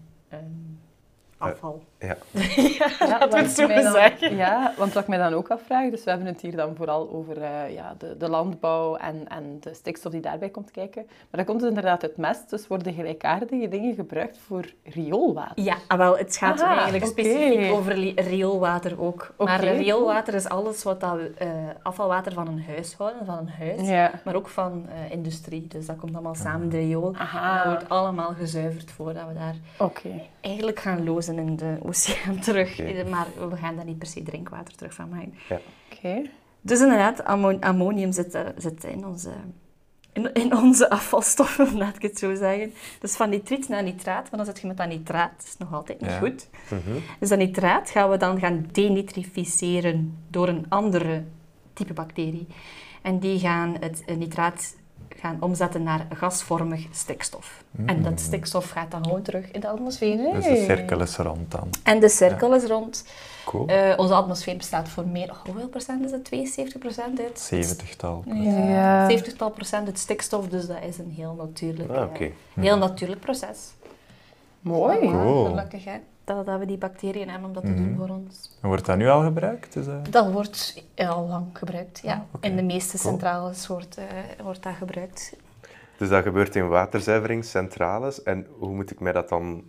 ehm, 1.40 1.50
afval. 1.50 1.82
Ja. 1.99 2.16
Ja, 2.78 2.88
Laten 3.09 3.30
we 3.30 3.37
het 3.37 3.50
zo 3.50 3.66
zeggen. 3.66 4.37
Ja, 4.37 4.73
want 4.76 4.92
wat 4.92 5.02
ik 5.02 5.09
mij 5.09 5.18
dan 5.18 5.32
ook 5.35 5.49
afvraag, 5.49 5.90
dus 5.90 6.04
we 6.04 6.11
hebben 6.11 6.28
het 6.28 6.40
hier 6.40 6.56
dan 6.56 6.76
vooral 6.76 7.11
over 7.12 7.42
eh, 7.42 7.75
ja, 7.75 7.94
de, 7.99 8.16
de 8.16 8.28
landbouw 8.28 8.97
en, 8.97 9.28
en 9.28 9.56
de 9.61 9.75
stikstof 9.75 10.12
die 10.12 10.20
daarbij 10.20 10.49
komt 10.49 10.70
kijken. 10.70 11.02
Maar 11.06 11.26
dat 11.30 11.44
komt 11.44 11.61
dus 11.61 11.68
inderdaad 11.68 12.02
uit 12.02 12.16
mest, 12.16 12.50
dus 12.50 12.66
worden 12.66 12.94
gelijkaardige 12.94 13.68
dingen 13.68 13.94
gebruikt 13.94 14.38
voor 14.47 14.64
rioolwater. 14.85 15.64
Ja, 15.64 15.76
ah, 15.87 15.99
wel, 15.99 16.16
het 16.18 16.37
gaat 16.37 16.61
Aha, 16.61 16.75
eigenlijk 16.75 17.06
specifiek 17.06 17.73
over 17.73 17.94
rioolwater 18.20 19.00
ook. 19.00 19.35
Maar 19.38 19.59
Oké, 19.61 19.70
rioolwater 19.70 20.35
is 20.35 20.49
alles 20.49 20.82
wat 20.82 21.00
dat, 21.00 21.18
eh, 21.38 21.49
afvalwater 21.82 22.32
van 22.32 22.47
een 22.49 22.64
huishouden, 22.66 23.26
van 23.26 23.38
een 23.38 23.49
huis, 23.59 23.88
Ja. 23.88 24.11
maar 24.25 24.35
ook 24.35 24.49
van 24.49 24.87
eh, 24.88 25.12
industrie. 25.12 25.66
Dus 25.68 25.87
dat 25.87 25.97
komt 25.97 26.12
allemaal 26.12 26.35
samen 26.35 26.62
in 26.62 26.68
de 26.68 26.78
riool. 26.78 27.14
Aha. 27.16 27.50
En 27.50 27.56
dat 27.56 27.73
wordt 27.73 27.88
allemaal 27.88 28.35
gezuiverd 28.38 28.90
voordat 28.90 29.26
we 29.28 29.35
daar 29.35 29.54
Oké. 29.78 30.09
eigenlijk 30.40 30.80
gaan 30.80 31.04
lozen 31.04 31.29
in 31.38 31.56
de 31.56 31.78
oceaan 31.82 32.38
terug. 32.49 32.78
Maar 33.08 33.26
we 33.49 33.56
gaan 33.56 33.76
daar 33.76 33.84
niet 33.84 33.99
per 33.99 34.08
se 34.08 34.22
drinkwater 34.22 34.75
terug 34.76 34.94
van 34.94 35.08
maken. 35.08 35.34
Oké. 35.92 36.22
Dus 36.60 36.80
inderdaad, 36.80 37.25
ammo- 37.25 37.58
ammonium 37.60 38.12
zit, 38.12 38.34
eh, 38.34 38.46
zit 38.56 38.84
in, 38.84 39.06
onze, 39.06 39.30
in, 40.12 40.32
in 40.32 40.56
onze 40.56 40.90
afvalstoffen, 40.90 41.76
laat 41.78 41.96
ik 41.96 42.02
het 42.02 42.18
zo 42.18 42.34
zeggen. 42.34 42.72
Dus 43.00 43.16
van 43.16 43.30
nitriet 43.30 43.68
naar 43.68 43.82
nitraat, 43.82 44.30
want 44.30 44.37
dan 44.37 44.44
zit 44.54 44.60
je 44.60 44.66
met 44.66 44.76
dat 44.76 44.88
nitraat. 44.88 45.32
Dat 45.37 45.46
is 45.46 45.56
nog 45.58 45.72
altijd 45.72 46.00
niet 46.00 46.10
Ja. 46.10 46.18
goed. 46.18 46.49
Mhm. 46.70 46.99
Dus 47.18 47.28
dat 47.28 47.38
nitraat 47.38 47.90
gaan 47.90 48.10
we 48.10 48.16
dan 48.16 48.38
gaan 48.38 48.66
denitrificeren 48.72 50.16
door 50.28 50.49
een 50.49 50.66
andere 50.68 51.25
type 51.72 51.92
bacterie. 51.92 52.46
En 53.02 53.18
die 53.18 53.38
gaan 53.38 53.76
het 53.80 54.02
eh, 54.06 54.16
nitraat 54.16 54.76
gaan 55.17 55.37
omzetten 55.40 55.83
naar 55.83 56.07
gasvormig 56.14 56.87
stikstof. 56.90 57.64
En 57.87 58.02
dat 58.02 58.21
stikstof 58.21 58.71
gaat 58.71 58.90
dan 58.90 59.05
gewoon 59.05 59.23
terug 59.23 59.50
in 59.50 59.61
de 59.61 59.69
atmosfeer. 59.69 60.33
Dus 60.33 60.45
de 60.45 60.64
cirkel 60.67 61.00
is 61.00 61.17
rond 61.17 61.50
dan. 61.50 61.69
En 61.83 62.00
de 62.00 62.09
cirkel 62.09 62.55
is 62.55 62.64
rond. 62.64 63.05
Cool. 63.45 63.67
Eh, 63.67 63.95
onze 63.97 64.14
atmosfeer 64.14 64.57
bestaat 64.57 64.88
voor 64.88 65.07
meer, 65.07 65.31
oh, 65.31 65.45
hoeveel 65.45 65.69
procent 65.69 66.05
is 66.05 66.11
het? 66.11 66.25
72 66.25 66.79
procent 66.81 67.21
uit? 67.21 67.50
70-tal. 67.55 68.23
Ja, 68.26 69.09
70 69.09 69.52
procent 69.52 69.87
uit 69.87 69.99
stikstof, 69.99 70.49
dus 70.49 70.67
dat 70.67 70.79
is 70.88 70.99
een 70.99 71.12
heel 71.17 71.35
natuurlijk, 71.35 71.90
Ah, 71.90 72.21
eh, 72.21 72.31
heel 72.55 72.79
natuurlijk 72.79 73.21
proces. 73.21 73.59
Mooi. 74.61 74.99
Cool. 74.99 75.45
Gelukkig, 75.45 75.85
hè. 75.85 75.99
Dat, 76.37 76.46
dat 76.46 76.58
we 76.58 76.66
die 76.66 76.78
bacteriën 76.78 77.28
hebben 77.28 77.49
om 77.49 77.54
dat 77.54 77.64
te 77.64 77.75
doen 77.75 77.88
Mhm. 77.90 77.96
voor 77.96 78.08
ons. 78.08 78.58
Wordt 78.60 78.87
dat 78.87 78.96
nu 78.96 79.08
al 79.08 79.22
gebruikt? 79.22 79.72
Dus, 79.72 79.87
eh, 79.87 79.94
Dat 80.10 80.32
wordt 80.32 80.84
al 80.96 81.26
lang 81.26 81.46
gebruikt, 81.52 82.00
ja. 82.02 82.12
Ah. 82.30 82.38
In 82.40 82.56
de 82.56 82.62
meeste 82.62 82.99
Cool. 82.99 83.10
centrales 83.12 83.66
wordt, 83.66 83.96
eh, 83.96 84.04
wordt 84.42 84.62
dat 84.62 84.75
gebruikt. 84.75 85.37
Dus 85.96 86.08
dat 86.08 86.22
gebeurt 86.22 86.56
in 86.56 86.68
waterzuiveringscentrales. 86.68 88.22
En 88.22 88.46
hoe 88.58 88.75
moet 88.75 88.90
ik 88.90 89.00
mij 89.00 89.12
dat 89.12 89.28
dan 89.28 89.64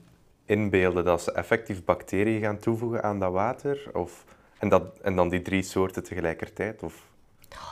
inbeelden? 0.46 1.06
Dat 1.06 1.22
ze 1.22 1.32
effectief 1.32 1.84
bacteriën 1.86 2.42
gaan 2.42 2.58
toevoegen 2.58 3.04
aan 3.04 3.20
dat 3.20 3.32
water? 3.32 3.90
Of, 3.94 4.26
en, 4.60 4.70
dat, 4.70 4.84
en 5.02 5.16
dan 5.16 5.30
die 5.30 5.42
drie 5.42 5.62
soorten 5.64 6.04
tegelijkertijd? 6.04 6.84
Of 6.84 7.10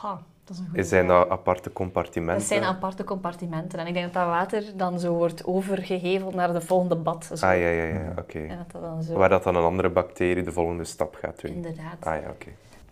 Ha, 0.02 0.22
dat 0.50 0.58
is 0.58 0.80
een 0.80 0.86
zijn 0.86 1.08
dat 1.08 1.30
aparte 1.30 1.74
compartimenten? 1.74 2.38
Dat 2.38 2.48
zijn 2.48 2.64
aparte 2.64 3.04
compartimenten. 3.04 3.80
En 3.80 3.88
ik 3.88 3.94
denk 3.94 4.06
dat 4.06 4.14
dat 4.14 4.26
water 4.26 4.64
dan 4.76 5.00
zo 5.00 5.14
wordt 5.14 5.46
overgeheveld 5.46 6.34
naar 6.34 6.54
de 6.54 6.62
volgende 6.62 6.96
bad. 6.96 7.26
Zo. 7.26 7.46
Ah, 7.46 7.60
ja, 7.60 7.68
ja, 7.68 7.84
ja, 7.84 8.14
oké. 8.18 8.40
En 8.40 8.58
dat 8.58 8.72
dat 8.72 8.82
dan 8.82 9.04
zo... 9.04 9.14
Waar 9.14 9.30
dat 9.30 9.44
dan 9.44 9.56
een 9.56 9.64
andere 9.64 9.90
bacterie 9.90 10.44
de 10.44 10.52
volgende 10.52 10.84
stap 10.84 11.16
gaat 11.16 11.42
doen. 11.42 11.52
Inderdaad. 11.52 11.98
Ah 12.00 12.22
ja, 12.22 12.30
oké. 12.30 12.50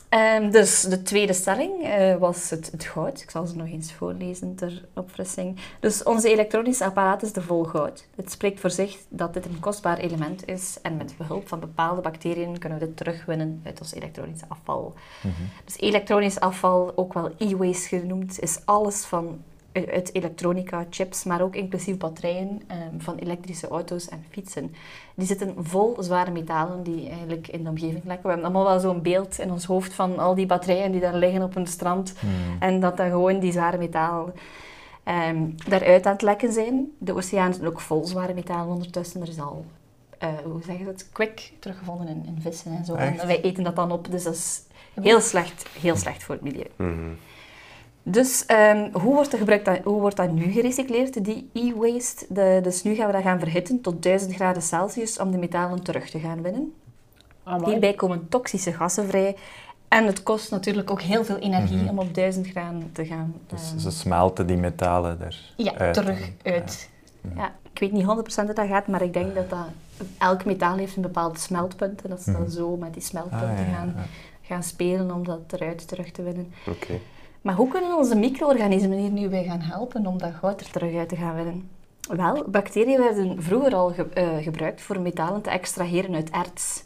Ehm, 0.09 0.51
dus 0.51 0.81
de 0.81 1.01
tweede 1.01 1.33
stelling 1.33 1.83
eh, 1.83 2.15
was 2.15 2.49
het, 2.49 2.71
het 2.71 2.83
goud. 2.83 3.21
Ik 3.21 3.29
zal 3.29 3.45
ze 3.45 3.55
nog 3.55 3.67
eens 3.67 3.93
voorlezen 3.93 4.55
ter 4.55 4.85
opfrissing. 4.93 5.59
Dus 5.79 6.03
onze 6.03 6.29
elektronische 6.29 6.85
apparaat 6.85 7.23
is 7.23 7.35
er 7.35 7.43
vol 7.43 7.63
goud. 7.63 8.07
Het 8.15 8.31
spreekt 8.31 8.59
voor 8.59 8.71
zich 8.71 8.97
dat 9.09 9.33
dit 9.33 9.45
een 9.45 9.59
kostbaar 9.59 9.97
element 9.97 10.47
is 10.47 10.77
en 10.81 10.97
met 10.97 11.17
behulp 11.17 11.47
van 11.47 11.59
bepaalde 11.59 12.01
bacteriën 12.01 12.57
kunnen 12.57 12.79
we 12.79 12.85
dit 12.85 12.97
terugwinnen 12.97 13.61
uit 13.63 13.79
ons 13.79 13.93
elektronisch 13.93 14.41
afval. 14.47 14.93
Dus 15.65 15.77
elektronisch 15.77 16.39
afval, 16.39 16.91
ook 16.95 17.13
wel 17.13 17.31
e-waste 17.37 17.87
genoemd, 17.87 18.39
is 18.39 18.59
alles 18.65 19.05
van 19.05 19.43
uit 19.85 20.15
elektronica, 20.15 20.85
chips, 20.89 21.23
maar 21.23 21.41
ook 21.41 21.55
inclusief 21.55 21.97
batterijen 21.97 22.61
ehm, 22.67 22.79
van 22.97 23.15
elektrische 23.15 23.67
auto's 23.67 24.09
en 24.09 24.25
fietsen. 24.29 24.75
Die 25.15 25.27
zitten 25.27 25.55
vol 25.57 25.95
zware 25.99 26.31
metalen 26.31 26.83
die 26.83 27.09
eigenlijk 27.09 27.47
in 27.47 27.63
de 27.63 27.69
omgeving 27.69 28.03
lekken. 28.03 28.23
We 28.23 28.29
hebben 28.29 28.45
allemaal 28.45 28.65
wel 28.65 28.79
zo'n 28.79 29.01
beeld 29.01 29.39
in 29.39 29.51
ons 29.51 29.65
hoofd 29.65 29.93
van 29.93 30.19
al 30.19 30.35
die 30.35 30.45
batterijen 30.45 30.91
die 30.91 31.01
daar 31.01 31.15
liggen 31.15 31.41
op 31.41 31.55
een 31.55 31.67
strand. 31.67 32.13
hmm. 32.19 32.57
En 32.59 32.79
dat 32.79 32.97
dan 32.97 33.09
gewoon 33.09 33.39
die 33.39 33.51
zware 33.51 33.77
metalen 33.77 34.33
ehm, 35.03 35.41
daaruit 35.67 36.05
aan 36.05 36.13
het 36.13 36.21
lekken 36.21 36.51
zijn. 36.51 36.91
De 36.97 37.15
oceaan 37.15 37.49
is 37.49 37.61
ook 37.61 37.79
vol 37.79 38.05
zware 38.05 38.33
metalen 38.33 38.73
ondertussen. 38.73 39.21
Er 39.21 39.27
is 39.27 39.39
al, 39.39 39.65
eh, 40.17 40.29
hoe 40.43 40.61
zeg 40.65 40.77
je 40.77 40.85
dat, 40.85 41.09
kwik 41.11 41.51
teruggevonden 41.59 42.07
in, 42.07 42.23
in 42.25 42.41
vissen 42.41 42.71
en 42.71 42.85
zo. 42.85 42.95
Echt? 42.95 43.21
En 43.21 43.27
wij 43.27 43.41
eten 43.41 43.63
dat 43.63 43.75
dan 43.75 43.91
op, 43.91 44.11
dus 44.11 44.23
dat 44.23 44.33
is 44.33 44.61
heel 45.01 45.21
slecht, 45.21 45.65
heel 45.79 45.95
slecht 45.95 46.23
voor 46.23 46.35
het 46.35 46.43
milieu. 46.43 46.67
Mhm. 46.75 47.09
Dus 48.09 48.45
ehm, 48.45 48.89
hoe, 48.91 49.13
wordt 49.13 49.31
dat 49.31 49.39
gebruikt, 49.39 49.65
dan- 49.65 49.79
hoe 49.83 49.99
wordt 49.99 50.15
dat 50.15 50.31
nu 50.31 50.51
gerecycleerd, 50.51 51.23
die 51.25 51.49
e-waste? 51.53 52.25
De- 52.29 52.59
Dus 52.63 52.83
nu 52.83 52.95
gaan 52.95 53.07
we 53.07 53.13
dat 53.13 53.21
gaan 53.21 53.39
verhitten 53.39 53.81
tot 53.81 54.01
1000 54.03 54.33
graden 54.35 54.61
Celsius 54.61 55.19
om 55.19 55.31
de 55.31 55.37
metalen 55.37 55.83
terug 55.83 56.09
te 56.09 56.19
gaan 56.19 56.41
winnen. 56.41 56.73
Amai. 57.43 57.69
Hierbij 57.71 57.93
komen 57.93 58.25
toxische 58.29 58.73
gassen 58.73 59.07
vrij. 59.07 59.35
En 59.87 60.05
het 60.05 60.23
kost 60.23 60.51
natuurlijk 60.51 60.91
ook 60.91 61.01
heel 61.01 61.25
veel 61.25 61.37
energie 61.37 61.77
Mhm. 61.77 61.87
om 61.89 61.99
op 61.99 62.13
1000 62.13 62.47
graden 62.47 62.89
te 62.91 63.05
gaan. 63.05 63.33
Dus 63.47 63.69
ehm, 63.69 63.79
ze 63.79 63.91
smelten 63.91 64.47
die 64.47 64.57
metalen 64.57 65.17
er 65.21 65.53
ja, 65.57 65.73
uit. 65.77 65.93
terug 65.93 66.31
uit. 66.43 66.89
Ja. 67.35 67.51
ik 67.73 67.79
weet 67.79 67.91
niet 67.91 68.05
100% 68.05 68.47
dat 68.47 68.55
dat 68.55 68.67
gaat, 68.67 68.87
maar 68.87 69.01
ik 69.01 69.13
denk 69.13 69.35
dat, 69.35 69.49
dat 69.49 69.67
elk 70.17 70.45
metaal 70.45 70.77
heeft 70.77 70.95
een 70.95 71.01
bepaald 71.01 71.39
smeltpunt. 71.39 72.01
En 72.01 72.09
dat 72.09 72.21
ze 72.21 72.31
dan 72.31 72.41
Mhm. 72.41 72.49
zo 72.51 72.75
met 72.77 72.93
die 72.93 73.01
Ah, 73.01 73.07
smeltpunten 73.07 73.47
ja, 73.49 73.59
ja, 73.59 73.73
gaan, 73.75 73.93
ja. 73.95 74.03
gaan 74.41 74.63
spelen 74.63 75.11
om 75.11 75.23
dat 75.25 75.39
eruit 75.49 75.87
terug 75.87 76.11
te 76.11 76.23
winnen. 76.23 76.53
Oké. 76.67 76.99
Maar 77.47 77.55
hoe 77.55 77.67
kunnen 77.67 77.97
onze 77.97 78.15
micro-organismen 78.15 78.97
hier 78.97 79.09
nu 79.09 79.27
bij 79.29 79.43
gaan 79.43 79.59
helpen 79.61 80.05
om 80.07 80.17
dat 80.17 80.31
goud 80.39 80.61
er 80.61 80.71
terug 80.71 80.95
uit 80.95 81.09
te 81.09 81.15
gaan 81.15 81.35
winnen? 81.35 81.69
Wel, 82.09 82.43
bacteriën 82.47 82.99
werden 82.99 83.43
vroeger 83.43 83.75
al 83.75 83.89
ge- 83.93 84.09
eh, 84.13 84.37
gebruikt 84.41 84.81
voor 84.81 84.99
metalen 85.01 85.41
te 85.41 85.49
extraheren 85.49 86.15
uit 86.15 86.29
erts. 86.29 86.83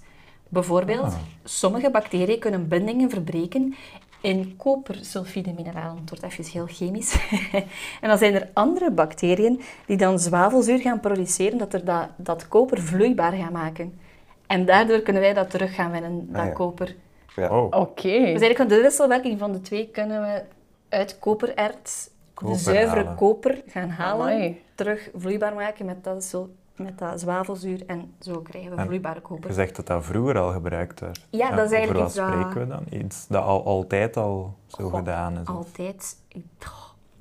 Bijvoorbeeld, 0.50 1.04
Ah. 1.04 1.16
sommige 1.44 1.90
bacteriën 1.92 2.40
kunnen 2.40 2.68
bindingen 2.68 3.10
verbreken 3.10 3.76
in 4.22 4.54
kopersulfide 4.58 5.54
mineralen. 5.54 5.98
Het 6.00 6.10
wordt 6.10 6.24
even 6.24 6.46
heel 6.52 6.66
chemisch. 6.68 7.16
en 8.02 8.10
dan 8.10 8.18
zijn 8.18 8.34
er 8.34 8.50
andere 8.54 8.92
bacteriën 8.92 9.62
die 9.86 9.98
dan 9.98 10.20
zwavelzuur 10.20 10.80
gaan 10.80 11.00
produceren, 11.00 11.58
dat 11.58 11.74
er 11.74 11.86
dat, 11.86 12.08
dat 12.16 12.48
koper 12.48 12.82
vloeibaar 12.82 13.32
gaan 13.34 13.52
maken. 13.52 14.00
En 14.48 14.66
daardoor 14.66 15.00
kunnen 15.00 15.22
wij 15.22 15.34
dat 15.34 15.50
terug 15.50 15.76
gaan 15.76 15.92
winnen, 15.92 16.28
dat 16.32 16.42
Ah, 16.42 16.48
ja. 16.48 16.52
koper. 16.54 16.96
Ja. 17.36 17.50
Oh, 17.50 17.64
Oké. 17.80 18.02
Dus 18.10 18.20
eigenlijk 18.22 18.58
van 18.58 18.68
de 18.68 18.82
wisselwerking 18.82 19.40
van 19.40 19.52
de 19.52 19.62
twee 19.62 19.88
kunnen 19.88 20.22
we 20.22 20.42
uit 20.90 21.20
kopererts 21.20 22.10
Koper 22.34 22.54
de 22.54 22.60
zuivere 22.60 23.00
halen. 23.04 23.16
koper 23.16 23.62
gaan 23.68 23.90
halen, 23.90 24.26
Amai. 24.34 24.62
terug 24.76 25.10
vloeibaar 25.16 25.54
maken 25.54 25.86
met 25.86 26.04
dat, 26.04 26.24
zul- 26.24 26.54
met 26.76 26.98
dat 26.98 27.20
zwavelzuur 27.20 27.84
en 27.88 28.14
zo 28.20 28.40
krijgen 28.42 28.72
we 28.72 28.78
En 28.78 28.86
vloeibare 28.86 29.16
je 29.16 29.22
koper. 29.22 29.54
zegt 29.54 29.76
dat 29.76 29.88
dat 29.88 30.06
vroeger 30.06 30.38
al 30.40 30.52
gebruikt 30.52 31.00
werd. 31.00 31.26
Ja, 31.30 31.50
dat 31.56 31.66
is 31.66 31.72
eigenlijk 31.72 32.06
iets 32.06 32.16
dat- 32.16 32.28
spreken 32.28 32.60
we 32.60 32.68
dan? 32.68 32.86
Iets 33.02 33.28
dat 33.28 33.44
al, 33.44 33.66
altijd 33.66 34.18
al 34.18 34.56
zo 34.68 34.90
gedaan 34.90 35.38
is? 35.40 35.48
Altijd, 35.48 36.16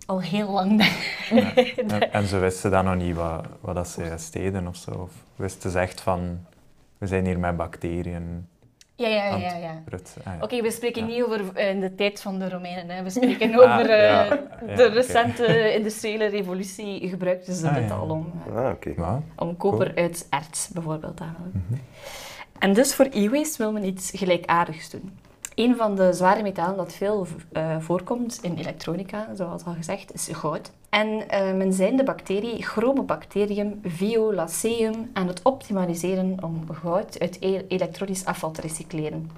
al 0.07 0.21
heel 0.21 0.51
lang. 0.51 0.81
en 2.13 2.27
ze 2.27 2.39
wisten 2.39 2.71
dan 2.71 2.85
nog 2.85 2.97
niet 2.97 3.17
wat, 3.17 3.47
wat 3.61 3.75
dat 3.75 3.89
ze 3.89 4.13
steden 4.17 4.67
of 4.67 4.77
zo. 4.77 4.91
Of 4.91 5.11
wisten 5.37 5.71
ze 5.71 5.79
echt 5.79 6.01
van, 6.01 6.39
we 6.99 7.07
zijn 7.07 7.25
hier 7.27 7.39
met 7.39 7.57
bacteriën 7.57 8.49
Ja, 9.01 9.09
ja, 9.09 9.37
ja. 9.37 9.53
Ah, 9.55 9.61
ja. 10.25 10.39
Oké, 10.41 10.63
we 10.63 10.71
spreken 10.71 11.03
Ja. 11.07 11.15
niet 11.15 11.23
over 11.25 11.55
eh, 11.55 11.71
in 11.71 11.81
de 11.81 11.95
tijd 11.95 12.21
van 12.21 12.39
de 12.39 12.49
Romeinen. 12.49 12.89
Hè. 12.97 13.03
We 13.03 13.11
spreken 13.11 13.55
Ah, 13.55 13.57
over 13.59 13.91
eh, 13.91 14.03
ja, 14.03 14.25
ja, 14.67 14.77
de 14.77 14.87
recente 14.87 15.75
industriële 15.75 16.27
revolutie. 16.27 17.09
Gebruikten 17.09 17.55
ze 17.55 17.69
Ah, 17.69 17.75
dit 17.75 17.89
ja. 17.89 17.95
al 17.95 18.09
om, 18.11 18.33
eh, 18.49 18.57
Ah, 18.57 18.71
oké. 18.71 18.95
Wauw. 18.95 19.23
om 19.37 19.57
koper 19.57 19.93
uit 19.95 20.27
erts 20.31 20.69
bijvoorbeeld 20.69 21.17
te 21.17 21.23
halen. 21.23 21.51
Mhm. 21.69 21.81
En 22.59 22.73
dus 22.73 22.95
voor 22.95 23.07
e-waste 23.11 23.63
wil 23.63 23.73
men 23.73 23.85
iets 23.85 24.11
gelijkaardigs 24.15 24.91
doen. 24.91 25.19
Een 25.55 25.77
van 25.77 25.95
de 25.95 26.13
zware 26.13 26.43
metalen 26.43 26.77
dat 26.77 26.93
veel 26.93 27.27
eh, 27.53 27.77
voorkomt 27.79 28.39
in 28.43 28.57
elektronica, 28.57 29.29
zoals 29.35 29.65
al 29.65 29.73
gezegd, 29.73 30.15
is 30.15 30.29
goud. 30.33 30.71
En 30.89 31.29
eh, 31.29 31.53
men 31.55 31.73
zijn 31.73 31.97
de 31.97 32.05
bacterie 32.05 32.63
Chromobacterium 32.63 33.81
violaceum 33.83 35.11
aan 35.13 35.27
het 35.27 35.43
optimaliseren 35.43 36.37
om 36.45 36.67
goud 36.73 37.21
uit 37.21 37.37
e- 37.41 37.65
elektronisch 37.69 38.25
afval 38.25 38.51
te 38.51 38.61
recycleren. 38.61 39.31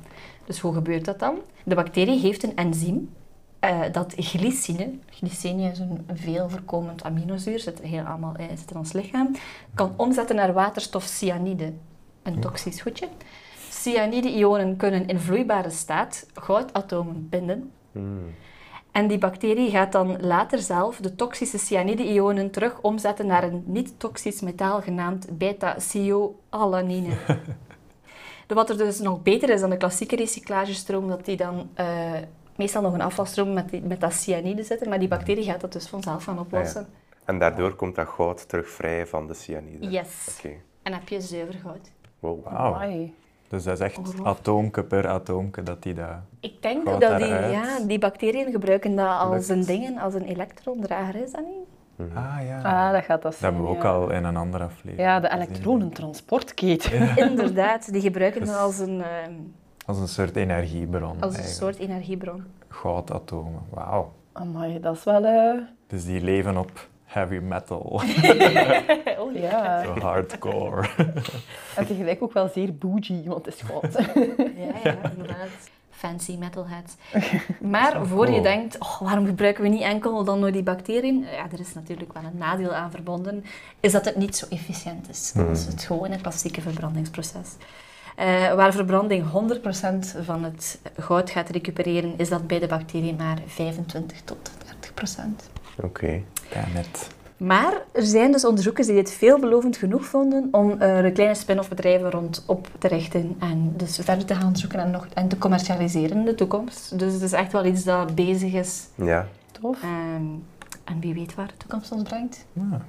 Dus 0.45 0.61
hoe 0.61 0.75
gebeurt 0.75 1.05
dat 1.05 1.19
dan? 1.19 1.39
De 1.65 1.75
bacterie 1.75 2.21
heeft 2.21 2.43
een 2.43 2.57
enzym 2.57 3.11
eh, 3.59 3.81
dat 3.93 4.15
glycine, 4.17 4.91
glycine 5.11 5.71
is 5.71 5.79
een 5.79 6.07
veel 6.13 6.49
voorkomend 6.49 7.03
aminozuur, 7.03 7.61
zit 7.61 7.81
heel 7.81 8.05
allemaal 8.05 8.35
in, 8.37 8.59
zit 8.59 8.71
in 8.71 8.77
ons 8.77 8.93
lichaam, 8.93 9.37
kan 9.75 9.95
omzetten 9.97 10.37
naar 10.37 10.53
waterstof 10.53 11.05
cyanide, 11.05 11.73
een 12.23 12.41
toxisch 12.41 12.81
goedje. 12.81 13.09
Cyanide-ionen 13.83 14.77
kunnen 14.77 15.07
in 15.07 15.19
vloeibare 15.19 15.71
staat 15.71 16.27
goudatomen 16.35 17.29
binden. 17.29 17.73
Hmm. 17.93 18.35
En 18.91 19.07
die 19.07 19.19
bacterie 19.19 19.71
gaat 19.71 19.93
dan 19.93 20.21
later 20.21 20.59
zelf 20.59 20.97
de 20.97 21.15
toxische 21.15 21.59
cyanide-ionen 21.59 22.51
terug 22.51 22.81
omzetten 22.81 23.27
naar 23.27 23.45
een 23.45 23.63
niet-toxisch 23.67 24.41
metaal 24.41 24.81
genaamd 24.81 25.39
beta-cyoalanine. 25.39 27.17
De 28.47 28.55
Wat 28.55 28.71
er 28.71 28.77
dus 28.77 28.99
nog 28.99 29.23
beter 29.23 29.51
is 29.51 29.61
dan 29.61 29.71
de 29.71 29.77
klassieke 29.77 30.17
recyclagestroom, 30.17 31.09
dat 31.09 31.25
die 31.25 31.37
dan 31.37 31.71
eh, 31.75 32.13
meestal 32.57 32.83
nog 32.83 32.93
een 32.93 33.01
afvalstroom 33.01 33.53
met, 33.53 33.71
die, 33.71 33.83
met 33.83 34.01
dat 34.01 34.13
cyanide 34.13 34.63
zitten, 34.63 34.89
maar 34.89 34.99
die 34.99 35.09
bacterie 35.09 35.45
gaat 35.45 35.61
dat 35.61 35.73
dus 35.73 35.89
vanzelf 35.89 36.25
gaan 36.25 36.39
oplossen. 36.39 36.87
En 37.25 37.39
daardoor 37.39 37.75
komt 37.75 37.95
dat 37.95 38.09
goud 38.09 38.49
terug 38.49 38.69
vrij 38.69 39.07
van 39.07 39.27
de 39.27 39.35
cyanide. 39.35 39.91
Yes. 39.91 40.37
Oké. 40.39 40.55
En 40.83 40.93
heb 40.93 41.09
je 41.09 41.21
zuiver 41.21 41.55
goud. 41.55 41.93
Wow. 42.19 42.45
Wauw. 42.45 43.11
Dus 43.53 43.65
dat 43.65 43.75
is 43.75 43.81
echt 43.81 43.99
Ongelooflijk. 43.99 44.29
atoomke 44.29 44.83
per 44.85 45.09
atoomke 45.09 45.63
dat 45.63 45.83
die 45.83 45.95
dat... 45.95 46.09
Ik 46.41 46.63
denk 46.63 47.01
dat 47.01 47.19
die, 47.19 47.27
ja, 47.29 47.79
die 47.87 47.99
bacteriën 47.99 48.51
gebruiken 48.51 48.95
dat 48.97 49.19
als 49.19 49.31
Lukt. 49.31 49.49
een 49.49 49.65
ding, 49.65 50.01
als 50.01 50.15
een 50.15 50.25
elektrondrager, 50.25 51.15
is 51.23 51.33
dat 51.33 51.45
niet? 51.45 52.11
Ah 52.15 52.37
ja, 52.47 52.61
Ah, 52.63 52.93
dat 52.93 53.05
gaat 53.05 53.23
dat 53.23 53.33
dat 53.33 53.41
hebben 53.41 53.63
we 53.63 53.69
ook 53.69 53.83
ja. 53.83 53.91
al 53.91 54.11
in 54.11 54.25
een 54.25 54.37
andere 54.37 54.65
aflevering 54.65 54.99
Ja, 55.09 55.21
de 55.21 55.31
elektronentransportketen. 55.33 57.17
Inderdaad, 57.29 57.93
die 57.93 58.01
gebruiken 58.01 58.41
Dus- 58.41 58.51
dat 58.51 58.59
als 58.59 58.79
een, 58.79 59.03
ehm, 59.03 59.33
Als 59.87 59.99
een 59.99 60.09
soort 60.09 60.37
energiebron. 60.37 61.03
als 61.03 61.15
een 61.35 61.41
eigenlijk. 61.41 61.49
soort 61.49 61.79
energiebron. 61.79 62.45
Goudatomen, 62.69 63.61
wauw. 63.71 64.13
Amai, 64.33 64.81
dat 64.81 64.97
is 64.97 65.05
wel... 65.05 65.25
eh, 65.25 65.59
Dus 65.87 66.05
die 66.05 66.21
leven 66.23 66.57
op 66.57 66.89
heavy 67.13 67.39
metal, 67.39 68.03
ja. 69.35 69.85
zo 69.85 70.01
hardcore. 70.01 70.89
En 71.77 71.87
tegelijk 71.87 72.23
ook 72.23 72.33
wel 72.33 72.49
zeer 72.49 72.75
bougie, 72.75 73.23
want 73.25 73.45
het 73.45 73.55
is 73.55 73.61
goud. 73.61 73.93
Ja, 74.57 74.73
ja, 74.85 75.11
inderdaad. 75.11 75.71
Fancy 75.91 76.37
metalheads. 76.37 76.95
Maar 77.61 78.07
voor 78.07 78.31
je 78.31 78.41
denkt, 78.41 78.79
oh, 78.79 79.01
waarom 79.01 79.27
gebruiken 79.27 79.63
we 79.63 79.69
niet 79.69 79.83
enkel 79.83 80.25
dan 80.25 80.41
nog 80.41 80.51
die 80.51 80.63
bacteriën? 80.63 81.27
Ja, 81.33 81.47
er 81.53 81.61
is 81.61 81.75
natuurlijk 81.75 82.13
wel 82.13 82.23
een 82.23 82.39
nadeel 82.39 82.75
aan 82.75 82.91
verbonden, 82.91 83.45
is 83.81 83.93
dat 83.93 84.05
het 84.05 84.17
niet 84.17 84.37
zo 84.37 84.47
efficiënt 84.51 85.09
is 85.09 85.33
als 85.49 85.67
het 85.67 85.83
gewone 85.83 86.21
klassieke 86.21 86.61
verbrandingsproces. 86.61 87.57
Eh, 88.17 88.55
waar 88.55 88.73
verbranding 88.73 89.31
100% 89.31 90.17
van 90.25 90.45
het 90.45 90.81
goud 90.99 91.31
gaat 91.31 91.49
recupereren, 91.49 92.15
is 92.17 92.29
dat 92.29 92.47
bij 92.47 92.59
de 92.59 92.67
bacteriën 92.67 93.17
maar 93.17 93.39
25 93.47 94.21
tot 94.21 94.51
30%. 94.65 95.51
Oké. 95.83 96.23
Maar 97.37 97.83
er 97.93 98.03
zijn 98.03 98.33
dus 98.33 98.45
onderzoekers 98.45 98.87
die 98.87 98.97
dit 98.97 99.13
veelbelovend 99.13 99.77
genoeg 99.77 100.05
vonden 100.05 100.49
om 100.51 100.81
er 100.81 101.05
een 101.05 101.13
kleine 101.13 101.35
spin-off 101.35 101.69
bedrijven 101.69 102.11
rond 102.11 102.45
op 102.47 102.69
te 102.79 102.89
richten 102.89 103.37
en 103.41 103.73
dus 103.77 103.99
verder 104.03 104.25
te 104.25 104.35
gaan 104.35 104.57
zoeken 104.57 104.79
en, 104.79 104.91
nog, 104.91 105.07
en 105.15 105.29
te 105.29 105.39
commercialiseren 105.39 106.17
in 106.17 106.25
de 106.25 106.35
toekomst. 106.35 106.99
Dus 106.99 107.13
het 107.13 107.23
is 107.23 107.33
echt 107.33 107.53
wel 107.53 107.65
iets 107.65 107.85
dat 107.85 108.15
bezig 108.15 108.53
is. 108.53 108.87
Ja. 108.95 109.27
Tof. 109.61 109.83
Ehm, 109.83 110.25
en 110.85 111.01
wie 111.01 111.15
weet 111.15 111.35
waar 111.35 111.47
de 111.47 111.57
toekomst 111.57 111.93
ons 111.93 112.03
brengt. 112.03 112.47
Ja. 112.53 112.81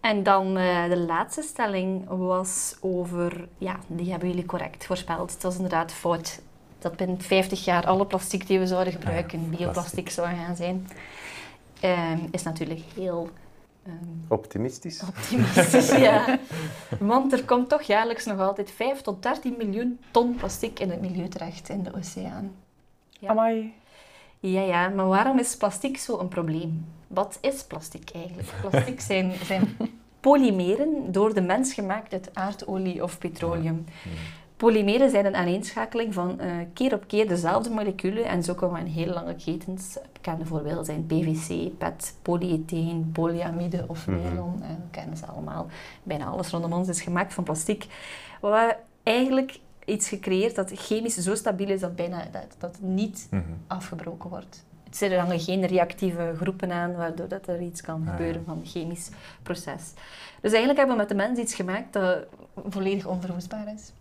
En 0.00 0.22
dan 0.22 0.56
eh, 0.56 0.88
de 0.88 0.98
laatste 0.98 1.42
stelling 1.42 2.08
was 2.08 2.76
over, 2.80 3.48
ja, 3.58 3.76
die 3.86 4.10
hebben 4.10 4.28
jullie 4.28 4.46
correct 4.46 4.86
voorspeld. 4.86 5.32
Het 5.32 5.42
was 5.42 5.54
inderdaad 5.54 5.92
fout 5.92 6.40
dat 6.78 6.96
binnen 6.96 7.20
50 7.20 7.64
jaar 7.64 7.86
alle 7.86 8.06
plastic 8.06 8.46
die 8.46 8.58
we 8.58 8.66
zouden 8.66 8.92
gebruiken 8.92 9.50
bioplastic 9.50 10.10
zou 10.10 10.28
gaan 10.28 10.56
zijn. 10.56 10.86
Ehm, 11.82 12.18
is 12.30 12.42
natuurlijk 12.42 12.80
heel 12.94 13.28
ehm, 13.86 13.94
Optimistisch. 14.28 15.02
optimistisch, 15.08 15.90
ja. 16.08 16.38
Want 16.98 17.32
er 17.32 17.44
komt 17.44 17.68
toch 17.68 17.82
jaarlijks 17.82 18.24
nog 18.24 18.40
altijd 18.40 18.70
5 18.70 19.00
tot 19.00 19.22
13 19.22 19.54
miljoen 19.58 19.98
ton 20.10 20.34
plastic 20.34 20.78
in 20.78 20.90
het 20.90 21.00
milieu 21.00 21.28
terecht 21.28 21.68
in 21.68 21.82
de 21.82 21.94
oceaan. 21.94 22.52
Ja. 23.08 23.28
Amai. 23.28 23.72
Ja, 24.40 24.60
ja, 24.60 24.88
maar 24.88 25.06
waarom 25.06 25.38
is 25.38 25.56
plastic 25.56 25.96
zo 25.98 26.18
een 26.18 26.28
probleem? 26.28 26.86
Wat 27.06 27.38
is 27.40 27.62
plastic 27.64 28.10
eigenlijk? 28.14 28.48
Plastic 28.60 29.00
zijn, 29.10 29.32
zijn 29.44 29.76
polymeren 30.20 31.12
door 31.12 31.34
de 31.34 31.40
mens 31.40 31.74
gemaakt 31.74 32.12
uit 32.12 32.30
aardolie 32.34 33.02
of 33.02 33.18
petroleum. 33.18 33.84
Polymeren 34.62 35.10
zijn 35.10 35.26
een 35.26 35.34
aaneenschakeling 35.36 36.14
van 36.14 36.40
eh, 36.40 36.50
keer 36.72 36.94
op 36.94 37.04
keer 37.06 37.28
dezelfde 37.28 37.70
moleculen 37.70 38.24
en 38.24 38.42
zo 38.42 38.54
komen 38.54 38.80
we 38.82 38.86
in 38.88 38.92
heel 38.94 39.12
lange 39.12 39.34
ketens. 39.34 39.98
Bekende 40.12 40.44
voorbeelden 40.46 40.84
zijn 40.84 41.06
PVC, 41.06 41.78
PET, 41.78 42.14
polyetheen, 42.22 43.10
polyamide 43.12 43.84
of 43.86 44.06
Mhm. 44.06 44.16
nylon. 44.22 44.62
Eh, 44.62 44.68
we 44.68 44.90
kennen 44.90 45.16
ze 45.16 45.26
allemaal. 45.26 45.66
Bijna 46.02 46.24
alles 46.26 46.50
rondom 46.50 46.72
ons 46.72 46.88
is 46.88 47.00
gemaakt 47.00 47.34
van 47.34 47.44
plastic. 47.44 47.86
We 48.40 48.48
hebben 48.48 48.76
eigenlijk 49.02 49.58
iets 49.84 50.08
gecreëerd 50.08 50.54
dat 50.54 50.70
chemisch 50.74 51.14
zo 51.16 51.34
stabiel 51.34 51.68
is 51.68 51.80
dat, 51.80 51.96
bijna, 51.96 52.24
dat, 52.32 52.54
dat 52.58 52.76
niet 52.80 53.26
Mhm. 53.30 53.42
afgebroken 53.66 54.30
wordt. 54.30 54.64
Het 54.84 54.96
zitten 54.96 55.18
hangen 55.18 55.40
geen 55.40 55.66
reactieve 55.66 56.32
groepen 56.36 56.72
aan, 56.72 56.94
waardoor 56.96 57.28
dat 57.28 57.46
er 57.46 57.60
iets 57.60 57.80
kan 57.80 58.00
Ah, 58.00 58.06
ja. 58.06 58.10
gebeuren 58.12 58.44
van 58.44 58.58
een 58.58 58.66
chemisch 58.66 59.08
proces. 59.42 59.92
Dus 60.40 60.50
eigenlijk 60.52 60.76
hebben 60.78 60.94
we 60.96 61.00
met 61.02 61.08
de 61.08 61.14
mens 61.14 61.38
iets 61.38 61.54
gemaakt 61.54 61.92
dat 61.92 62.18
volledig 62.68 63.06
onverwoestbaar 63.06 63.72
is. 63.74 63.92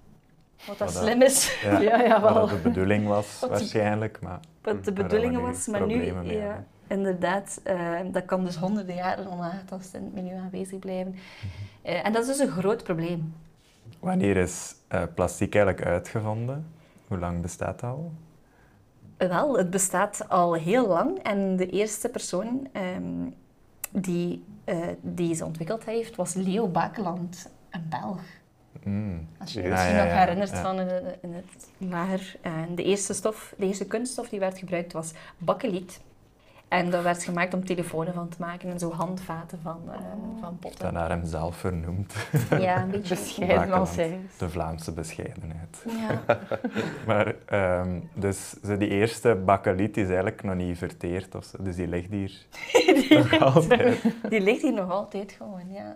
Wat 0.68 0.78
dat 0.78 0.94
Wat 0.94 1.04
slim 1.04 1.22
is, 1.22 1.60
Ja, 1.64 1.80
Ja, 1.80 2.22
wat 2.22 2.50
de 2.50 2.56
bedoeling 2.56 3.08
was, 3.08 3.40
Wat 3.40 3.50
die- 3.50 3.60
waarschijnlijk. 3.60 4.20
Maar 4.22 4.40
wat 4.62 4.86
de 4.86 4.94
bedoeling 4.94 5.42
was. 5.42 5.68
Maar 5.68 5.86
nu, 5.86 6.14
mee 6.14 6.38
ja, 6.38 6.64
inderdaad, 6.88 7.60
eh, 7.64 8.00
dat 8.12 8.26
kan 8.26 8.44
dus 8.46 8.56
honderden 8.56 8.96
jaren 8.96 9.28
onaangetast 9.28 9.94
in 9.94 10.04
het 10.04 10.14
milieu 10.14 10.38
aanwezig 10.38 10.80
blijven. 10.80 11.16
Eh, 11.82 12.06
en 12.06 12.14
dat 12.14 12.22
is 12.22 12.28
dus 12.28 12.40
een 12.40 12.52
groot 12.52 12.84
probleem. 12.84 13.34
Wanneer 14.00 14.38
is 14.38 14.76
eh, 14.88 15.04
plastic 15.16 15.56
eigenlijk 15.56 15.86
uitgevonden? 15.86 16.68
Hoe 17.08 17.18
lang 17.18 17.42
bestaat 17.42 17.80
dat 17.80 17.90
al? 17.90 18.12
Wel, 19.18 19.58
het 19.58 19.70
bestaat 19.70 20.30
al 20.30 20.54
heel 20.54 20.88
lang 20.88 21.18
en 21.20 21.56
de 21.56 21.70
eerste 21.70 22.10
persoon 22.10 22.68
ehm, 22.72 23.30
die 23.92 24.44
eh, 24.64 24.78
deze 25.02 25.46
ontwikkeld 25.46 25.84
heeft 25.86 26.16
was 26.16 26.34
Leo 26.34 26.68
Bakeland, 26.68 27.50
een 27.70 27.86
Belg. 27.90 28.22
Mm. 28.84 29.28
Als 29.40 29.54
je 29.54 29.62
je 29.62 29.68
Ja, 29.68 29.74
misschien 29.74 29.96
ja, 29.96 30.04
nog 30.04 30.14
herinnert 30.14 30.50
ja. 30.50 30.62
van 30.62 30.80
in, 30.80 30.90
in 31.22 31.34
het 31.34 31.68
lager. 31.78 32.36
En 32.42 32.76
de 32.76 32.84
eerste 32.84 33.14
stof, 33.14 33.54
de 33.58 33.66
eerste 33.66 33.86
kunststof 33.86 34.30
die 34.30 34.40
werd 34.40 34.58
gebruikt 34.58 34.94
was 34.94 35.12
bakkeliet. 35.38 36.00
En 36.68 36.90
dat 36.90 37.04
werd 37.04 37.24
gemaakt 37.24 37.54
om 37.54 37.66
telefoons 37.66 38.10
van 38.14 38.30
te 38.30 38.38
maken 38.40 38.70
en 38.72 38.80
zo 38.80 38.92
handvaten 38.92 39.60
van, 39.64 39.82
eh, 39.92 39.96
van 40.40 40.58
Dat 40.60 40.60
potten. 40.60 40.94
naar 40.94 41.10
hem 41.10 41.26
zelf 41.26 41.56
vernoemd. 41.56 42.14
Ja, 42.60 42.82
een 42.82 42.90
beetje. 42.92 43.16
Bescheiden 43.16 43.72
als 43.72 43.96
hij 43.96 44.20
is. 44.30 44.38
De 44.38 44.50
Vlaamse 44.50 44.92
bescheidenheid. 44.94 45.86
Ja. 45.88 46.38
Maar 47.08 47.36
ehm, 47.46 48.00
dus 48.14 48.56
die 48.62 48.88
eerste 48.90 49.36
bakkeliet 49.46 49.98
is 49.98 50.08
eigenlijk 50.08 50.44
nog 50.44 50.56
niet 50.56 50.78
verteerd 50.78 51.36
of 51.36 51.44
zo. 51.46 51.58
Dus 51.64 51.76
die 51.76 51.88
ligt 51.88 52.10
hier 52.12 52.48
nog 53.32 53.40
altijd. 53.56 54.04
Die 54.30 54.42
ligt 54.42 54.62
hier 54.62 54.74
nog 54.74 54.90
altijd 54.92 55.32
gewoon, 55.32 55.72
ja. 55.72 55.96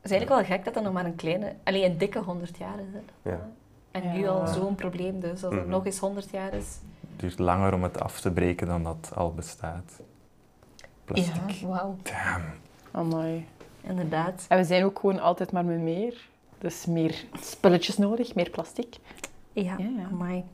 Het 0.00 0.10
is 0.10 0.16
eigenlijk 0.18 0.48
wel 0.48 0.56
gek 0.56 0.64
dat 0.64 0.74
dat 0.74 0.82
nog 0.82 0.92
maar 0.92 1.04
een 1.04 1.14
kleine, 1.16 1.54
alleen 1.64 1.90
een 1.90 1.98
dikke 1.98 2.18
100 2.18 2.56
jaar 2.58 2.78
is. 2.78 2.92
Hè. 3.22 3.30
Ja. 3.30 3.48
En 3.90 4.12
nu 4.12 4.26
al 4.28 4.46
zo'n 4.46 4.74
probleem, 4.74 5.20
dus 5.20 5.30
als 5.44 5.54
het 5.54 5.62
Mhm. 5.62 5.70
nog 5.70 5.86
eens 5.86 5.98
100 5.98 6.30
jaar 6.30 6.52
is. 6.54 6.78
Het 7.10 7.20
duurt 7.20 7.38
langer 7.38 7.74
om 7.74 7.82
het 7.82 8.00
af 8.00 8.20
te 8.20 8.30
breken 8.32 8.66
dan 8.66 8.82
dat 8.82 9.10
al 9.14 9.34
bestaat. 9.34 10.00
Plastic. 11.04 11.50
Ja, 11.50 11.66
wauw, 11.66 11.96
Damn. 12.02 12.44
Amai. 12.90 13.46
inderdaad. 13.80 14.44
En 14.48 14.58
we 14.58 14.64
zijn 14.64 14.84
ook 14.84 14.98
gewoon 14.98 15.20
altijd 15.20 15.52
maar 15.52 15.64
met 15.64 15.78
meer. 15.80 16.28
Dus 16.58 16.86
meer 16.86 17.24
spulletjes 17.40 17.98
nodig, 17.98 18.34
meer 18.34 18.50
plastic. 18.50 18.96
Ja, 19.64 19.74
Ja, 19.78 20.04
amai. 20.12 20.44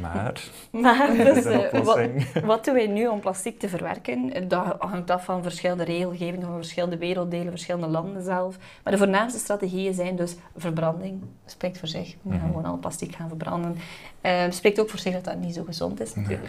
Maar, 0.00 0.42
Maar 0.70 1.14
dus, 1.34 1.44
eh, 1.44 1.82
wat, 1.82 2.00
wat 2.44 2.64
doen 2.64 2.74
wij 2.74 2.86
nu 2.86 3.06
om 3.06 3.20
plastic 3.20 3.58
te 3.58 3.68
verwerken? 3.68 4.48
Dat 4.48 4.76
hangt 4.78 5.10
af 5.10 5.24
van 5.24 5.42
verschillende 5.42 5.84
regelgevingen 5.84 6.46
van 6.46 6.56
verschillende 6.56 6.96
werelddelen, 6.98 7.50
verschillende 7.50 7.86
landen 7.86 8.22
zelf. 8.22 8.56
Maar 8.84 8.92
de 8.92 8.98
voornaamste 8.98 9.38
strategieën 9.38 9.94
zijn 9.94 10.16
dus 10.16 10.36
verbranding. 10.56 11.22
Spreekt 11.46 11.78
voor 11.78 11.88
zich. 11.88 12.14
We 12.22 12.30
gaan 12.30 12.38
Mhm. 12.38 12.46
gewoon 12.46 12.64
al 12.64 12.76
plastic 12.78 13.14
gaan 13.14 13.28
verbranden. 13.28 13.76
Eh, 14.20 14.42
spreekt 14.50 14.80
ook 14.80 14.90
voor 14.90 14.98
zich 14.98 15.12
dat 15.12 15.24
dat 15.24 15.36
niet 15.38 15.54
zo 15.54 15.62
gezond 15.64 16.00
is 16.00 16.14
natuurlijk. 16.14 16.48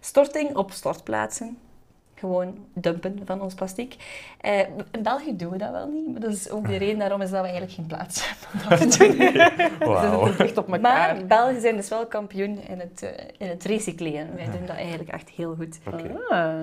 Storting 0.00 0.56
op 0.56 0.70
stortplaatsen. 0.72 1.58
Gewoon 2.18 2.66
dumpen 2.72 3.20
van 3.24 3.40
ons 3.40 3.54
plastic. 3.54 3.96
Eh, 4.40 4.58
in 4.90 5.02
België 5.02 5.36
doen 5.36 5.50
we 5.50 5.58
dat 5.58 5.70
wel 5.70 5.88
niet. 5.88 6.12
Maar 6.12 6.20
dat 6.20 6.32
is 6.32 6.50
ook 6.50 6.66
de 6.66 6.76
reden 6.84 6.98
daarom 6.98 7.20
is 7.20 7.30
dat 7.30 7.40
we 7.40 7.46
eigenlijk 7.46 7.74
geen 7.74 7.86
plaats 7.86 8.22
hebben 8.28 8.62
om 8.62 8.78
dat 8.78 8.90
te 8.98 9.06
doen. 10.10 10.36
Ligt 10.38 10.56
op 10.56 10.72
elkaar. 10.72 10.80
Maar 11.16 11.26
Belgen 11.26 11.60
zijn 11.60 11.76
dus 11.76 11.88
wel 11.88 12.06
kampioen 12.06 12.60
in 12.68 12.78
het, 12.78 13.02
eh, 13.02 13.24
in 13.38 13.48
het 13.48 13.64
recycleren. 13.64 14.34
Wij 14.34 14.50
doen 14.50 14.66
dat 14.66 14.76
eigenlijk 14.76 15.10
echt 15.10 15.28
heel 15.28 15.54
goed. 15.54 15.78
Ah. 16.28 16.62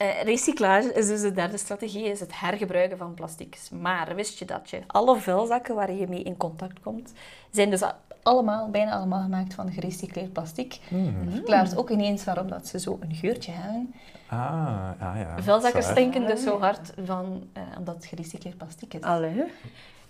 Eh, 0.00 0.22
recyclage 0.22 0.92
is 0.92 1.06
dus 1.06 1.20
de 1.20 1.32
derde 1.32 1.56
strategie, 1.56 2.04
is 2.04 2.20
het 2.20 2.40
hergebruiken 2.40 2.98
van 2.98 3.14
plastics. 3.14 3.70
Maar 3.70 4.14
wist 4.14 4.38
je 4.38 4.44
dat 4.44 4.70
je 4.70 4.80
alle 4.86 5.16
vuilzakken 5.16 5.74
waar 5.74 5.92
je 5.92 6.08
mee 6.08 6.22
in 6.22 6.36
contact 6.36 6.80
komt, 6.80 7.12
zijn 7.50 7.70
dus 7.70 7.82
allemaal, 8.22 8.70
bijna 8.70 8.92
allemaal 8.92 9.22
gemaakt 9.22 9.54
van 9.54 9.72
gerecycleerd 9.72 10.32
plastic. 10.32 10.78
Mm. 10.88 11.30
Verklaart 11.30 11.76
ook 11.76 11.90
ineens 11.90 12.24
waarom 12.24 12.48
dat 12.48 12.66
ze 12.66 12.78
zo 12.78 12.98
een 13.00 13.14
geurtje 13.14 13.52
hebben. 13.52 13.94
Ah, 14.26 14.90
ah 14.98 15.16
ja. 15.16 15.42
Vuilzakken 15.42 15.82
stinken 15.82 16.26
dus 16.26 16.42
zo 16.42 16.58
hard 16.58 16.92
van, 17.04 17.42
eh, 17.52 17.62
omdat 17.78 17.94
het 17.94 18.04
gerecycleerd 18.04 18.56
plastic 18.56 18.94
is. 18.94 19.00
Allee. 19.00 19.44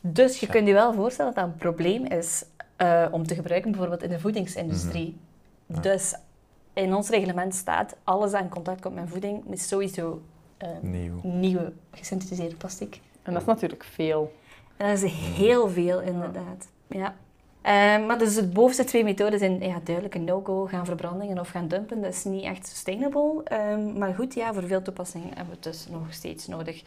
Dus 0.01 0.41
je 0.41 0.47
kunt 0.47 0.67
je 0.67 0.73
wel 0.73 0.93
voorstellen 0.93 1.35
dat 1.35 1.45
dat 1.45 1.53
een 1.53 1.59
probleem 1.59 2.05
is 2.05 2.45
eh, 2.77 3.07
om 3.11 3.27
te 3.27 3.35
gebruiken 3.35 3.71
bijvoorbeeld 3.71 4.03
in 4.03 4.09
de 4.11 4.21
voedingsindustrie. 4.21 5.17
Ja. 5.67 5.81
Dus 5.81 6.15
in 6.73 6.95
ons 6.95 7.09
reglement 7.09 7.55
staat, 7.55 7.97
alles 8.05 8.31
dat 8.31 8.41
in 8.41 8.49
contact 8.49 8.81
komt 8.81 8.95
met 8.95 9.09
voeding 9.09 9.53
is 9.53 9.69
sowieso 9.69 10.23
eh, 10.57 10.69
Nieuw. 10.81 11.21
nieuwe 11.23 11.73
gesynthetiseerde 11.91 12.55
plastic. 12.55 13.01
En 13.23 13.33
dat 13.33 13.43
is 13.43 13.49
natuurlijk 13.49 13.85
veel. 13.85 14.33
En 14.77 14.89
dat 14.89 15.03
is 15.03 15.13
heel 15.13 15.69
veel 15.69 16.01
inderdaad. 16.01 16.69
Ja. 16.87 17.15
Eh, 17.63 18.07
maar 18.07 18.19
dus 18.19 18.35
de 18.35 18.47
bovenste 18.47 18.85
twee 18.85 19.05
methoden 19.05 19.39
zijn 19.39 19.61
ja, 19.61 19.81
duidelijk 19.85 20.15
een 20.15 20.25
no-go, 20.25 20.67
gaan 20.67 20.85
verbrandingen 20.85 21.39
of 21.39 21.49
gaan 21.49 21.69
dumpen. 21.69 22.01
Dat 22.01 22.13
is 22.13 22.25
niet 22.25 22.45
echt 22.45 22.67
sustainable. 22.67 23.41
Ehm, 23.45 23.99
maar 23.99 24.15
goed, 24.15 24.35
ja, 24.35 24.53
voor 24.53 24.67
veel 24.67 24.83
toepassingen 24.83 25.29
hebben 25.29 25.47
we 25.47 25.53
het 25.55 25.63
dus 25.63 25.87
nog 25.91 26.03
steeds 26.11 26.47
nodig. 26.47 26.83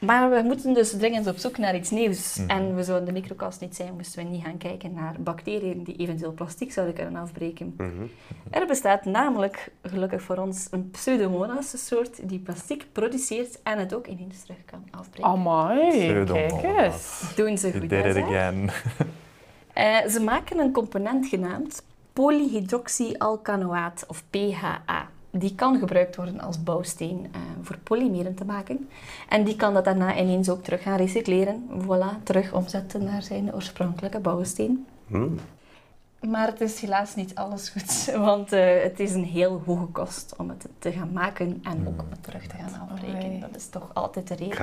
Maar 0.00 0.30
we 0.30 0.42
moeten 0.44 0.74
dus 0.74 0.90
dringend 0.90 1.26
op 1.26 1.36
zoek 1.36 1.58
naar 1.58 1.76
iets 1.76 1.90
nieuws. 1.90 2.36
Mhm. 2.36 2.50
En 2.50 2.74
we 2.74 2.82
zouden 2.82 3.06
de 3.06 3.12
microkast 3.12 3.60
niet 3.60 3.76
zijn, 3.76 3.94
moesten 3.96 4.24
we 4.24 4.30
niet 4.30 4.44
gaan 4.44 4.58
kijken 4.58 4.94
naar 4.94 5.14
bacteriën 5.18 5.82
die 5.84 5.96
eventueel 5.96 6.32
plastic 6.32 6.72
zouden 6.72 6.94
kunnen 6.94 7.16
afbreken. 7.16 7.74
Mhm. 7.76 8.06
Er 8.50 8.66
bestaat 8.66 9.04
namelijk, 9.04 9.72
gelukkig 9.82 10.22
voor 10.22 10.36
ons, 10.36 10.68
een 10.70 10.90
pseudomonas 10.90 11.86
soort 11.86 12.28
die 12.28 12.38
plastic 12.38 12.86
produceert 12.92 13.62
en 13.62 13.78
het 13.78 13.94
ook 13.94 14.06
ineens 14.06 14.42
terug 14.42 14.64
kan 14.64 14.84
afbreken. 14.90 15.30
Amai, 15.30 15.88
Pseudomonas. 15.88 16.60
kijk 16.60 16.78
eens. 16.78 17.32
Doen 17.36 17.58
ze 17.58 17.72
goed, 17.72 17.88
did 17.88 18.04
hè, 18.04 18.52
Eh, 19.76 20.06
ze 20.08 20.20
maken 20.20 20.58
een 20.58 20.72
component 20.72 21.26
genaamd 21.26 21.82
polyhydroxyalkanoaat 22.12 24.04
of 24.08 24.24
PHA. 24.30 25.08
Die 25.30 25.54
kan 25.54 25.78
gebruikt 25.78 26.16
worden 26.16 26.40
als 26.40 26.62
bouwsteen 26.62 27.28
eh, 27.32 27.40
voor 27.62 27.78
polymeren 27.78 28.34
te 28.34 28.44
maken. 28.44 28.88
En 29.28 29.44
die 29.44 29.56
kan 29.56 29.74
dat 29.74 29.84
daarna 29.84 30.18
ineens 30.18 30.48
ook 30.48 30.62
terug 30.62 30.82
gaan 30.82 30.96
recycleren. 30.96 31.68
Voilà, 31.82 32.22
terug 32.22 32.52
omzetten 32.52 33.04
naar 33.04 33.22
zijn 33.22 33.54
oorspronkelijke 33.54 34.20
bouwsteen. 34.20 34.86
Hmm. 35.06 35.38
Maar 36.20 36.46
het 36.46 36.60
is 36.60 36.80
helaas 36.80 37.14
niet 37.14 37.34
alles 37.34 37.68
goed, 37.68 38.10
want 38.28 38.52
eh, 38.52 38.82
het 38.82 39.00
is 39.00 39.12
een 39.12 39.24
heel 39.24 39.62
hoge 39.66 39.86
kost 39.86 40.34
om 40.36 40.48
het 40.48 40.68
te 40.78 40.92
gaan 40.92 41.12
maken 41.12 41.60
en 41.62 41.88
ook 41.88 42.02
om 42.02 42.10
het 42.10 42.22
terug 42.22 42.46
te 42.46 42.56
gaan 42.56 42.88
afbreken. 42.88 43.24
Amai. 43.24 43.40
Dat 43.40 43.56
is 43.56 43.68
toch 43.68 43.90
altijd 43.92 44.28
de 44.28 44.34
reden. 44.34 44.56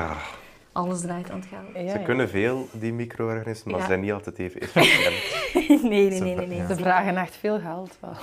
Alles 0.73 1.01
draait 1.01 1.29
aan 1.31 1.39
het 1.39 1.47
geld. 1.47 1.85
Ja, 1.85 1.91
Ze 1.91 1.99
ja. 1.99 2.03
kunnen 2.05 2.29
veel, 2.29 2.67
die 2.71 2.93
micro-organismen, 2.93 3.71
maar 3.71 3.79
Ja. 3.81 3.85
ze 3.85 3.91
zijn 3.91 4.03
niet 4.03 4.11
altijd 4.13 4.39
even 4.39 4.61
efficiënt. 4.61 5.51
nee, 5.91 6.09
nee, 6.09 6.35
nee, 6.35 6.47
nee. 6.47 6.65
Ze 6.67 6.75
vragen 6.75 7.17
echt 7.17 7.35
veel 7.35 7.59
geld 7.59 7.97
wel. 7.99 8.13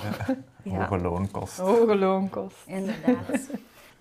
Ja, 0.63 0.73
Hoge 0.87 0.97
loonkost. 1.01 1.57
Hoge 1.57 1.95
loonkost. 1.95 2.63
inderdaad. 2.65 3.49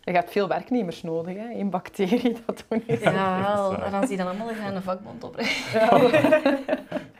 Je 0.04 0.12
hebt 0.12 0.30
veel 0.30 0.48
werknemers 0.48 1.02
nodig, 1.02 1.36
hè. 1.36 1.50
Eén 1.58 1.70
bacterie, 1.70 2.36
dat 2.46 2.64
doen 2.68 2.82
niet. 2.86 3.00
Ja, 3.00 3.40
wel. 3.54 3.70
waar. 3.70 3.82
En 3.82 3.92
als 3.94 4.08
die 4.08 4.16
dan 4.16 4.26
allemaal 4.26 4.48
gaan 4.48 4.74
een 4.74 4.82
vakbond 4.82 5.24
oprichten. 5.24 5.80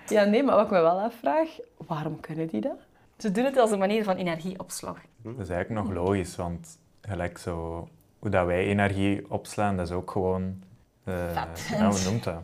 Ja, 0.08 0.24
nee, 0.24 0.42
maar 0.42 0.54
wat 0.56 0.64
ik 0.64 0.70
me 0.70 0.80
wel 0.80 1.00
afvraag, 1.00 1.48
waarom 1.86 2.20
kunnen 2.20 2.46
die 2.46 2.60
dat? 2.60 2.78
Ze 3.18 3.30
doen 3.32 3.44
het 3.44 3.56
als 3.56 3.70
een 3.70 3.78
manier 3.78 4.04
van 4.04 4.16
energieopslag. 4.16 4.96
Dat 5.22 5.38
is 5.38 5.48
eigenlijk 5.48 5.86
nog 5.86 5.96
logisch, 5.96 6.36
want 6.36 6.78
gelijk 7.00 7.38
zo, 7.38 7.88
hoe 8.18 8.30
dat 8.30 8.46
wij 8.46 8.64
energie 8.64 9.30
opslaan, 9.30 9.76
dat 9.76 9.86
is 9.86 9.92
ook 9.92 10.10
gewoon... 10.10 10.62
eh, 11.10 11.42
Vet. 11.42 11.68
ja, 11.78 11.88
hoe 11.90 11.98
noemt 12.10 12.24
dat? 12.24 12.42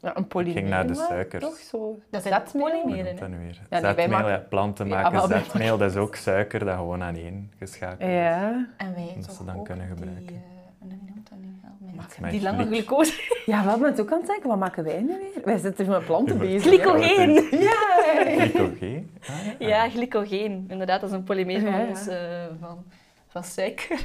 Ja, 0.00 0.16
een 0.16 0.26
polymeer. 0.26 0.56
ging 0.56 0.68
naar 0.68 0.86
de 0.86 0.94
suikers. 0.94 1.44
Toch 1.44 1.56
zo? 1.56 1.98
Dat 2.10 2.22
zijn 2.22 2.42
polymeren. 2.52 3.04
noemt 3.04 3.18
dat 3.18 3.28
hè. 3.28 3.28
nu 3.28 3.38
weer? 3.38 3.60
Ja, 3.60 3.66
nee, 3.70 3.80
wij 3.80 3.90
zetmeel, 3.94 4.08
maken- 4.18 4.30
ja, 4.32 4.38
planten 4.48 4.88
maken 4.88 5.28
zetmeel, 5.28 5.78
dat 5.78 5.90
is 5.90 5.96
ook 5.96 6.14
suiker 6.14 6.64
dat 6.64 6.74
gewoon 6.74 7.02
aan 7.02 7.14
één 7.16 7.52
geschakeld 7.58 8.00
is. 8.00 8.06
Ja. 8.14 8.66
En 8.76 8.94
wij 8.94 9.12
Dat 9.16 9.26
toch 9.26 9.36
ze 9.36 9.44
dan 9.44 9.56
ook 9.58 9.64
kunnen 9.64 9.86
die, 9.86 9.96
gebruiken. 9.96 10.34
eh, 10.34 10.40
hoe 10.78 10.88
noemt 10.88 11.28
dat 11.28 11.38
nu? 11.38 11.46
Help 11.62 11.74
mij. 11.80 12.20
Met 12.20 12.30
Die 12.30 12.42
lange 12.42 12.66
glucose. 12.66 13.12
Ja, 13.46 13.64
wel, 13.64 13.78
maar 13.78 13.90
ook 14.00 14.12
aan 14.12 14.18
het 14.18 14.26
denken, 14.26 14.48
wat 14.48 14.58
maken 14.58 14.84
wij 14.84 15.00
nu 15.00 15.06
weer? 15.06 15.44
Wij 15.44 15.58
zitten 15.58 15.86
met 15.88 16.04
planten 16.04 16.38
bezig. 16.38 16.62
Glycogeen. 16.62 17.32
Ja! 17.50 18.36
Glycogeen? 18.36 19.10
Ah, 19.28 19.36
ja. 19.58 19.68
Ja, 19.68 19.88
glycogeen. 19.90 20.66
Inderdaad, 20.68 21.00
dat 21.00 21.10
is 21.10 21.16
een 21.16 21.24
polymeer 21.24 21.60
van, 21.60 21.70
Ja, 21.70 21.78
ja. 21.78 21.86
ons, 21.86 22.06
eh, 22.06 22.18
van, 22.60 22.84
van 23.28 23.44
suiker. 23.44 24.00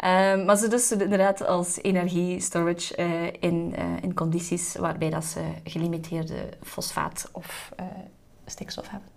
Ehm, 0.00 0.44
maar 0.44 0.56
ze 0.56 0.68
dus 0.68 0.88
doen 0.88 1.00
inderdaad 1.00 1.46
als 1.46 1.82
energie-storage 1.82 2.94
eh, 2.94 3.26
in, 3.40 3.74
eh, 3.76 4.02
in 4.02 4.14
condities 4.14 4.76
waarbij 4.76 5.10
dat 5.10 5.24
ze 5.24 5.40
gelimiteerde 5.64 6.48
fosfaat 6.62 7.28
of 7.32 7.72
eh, 7.76 7.84
stikstof 8.46 8.88
hebben. 8.88 9.08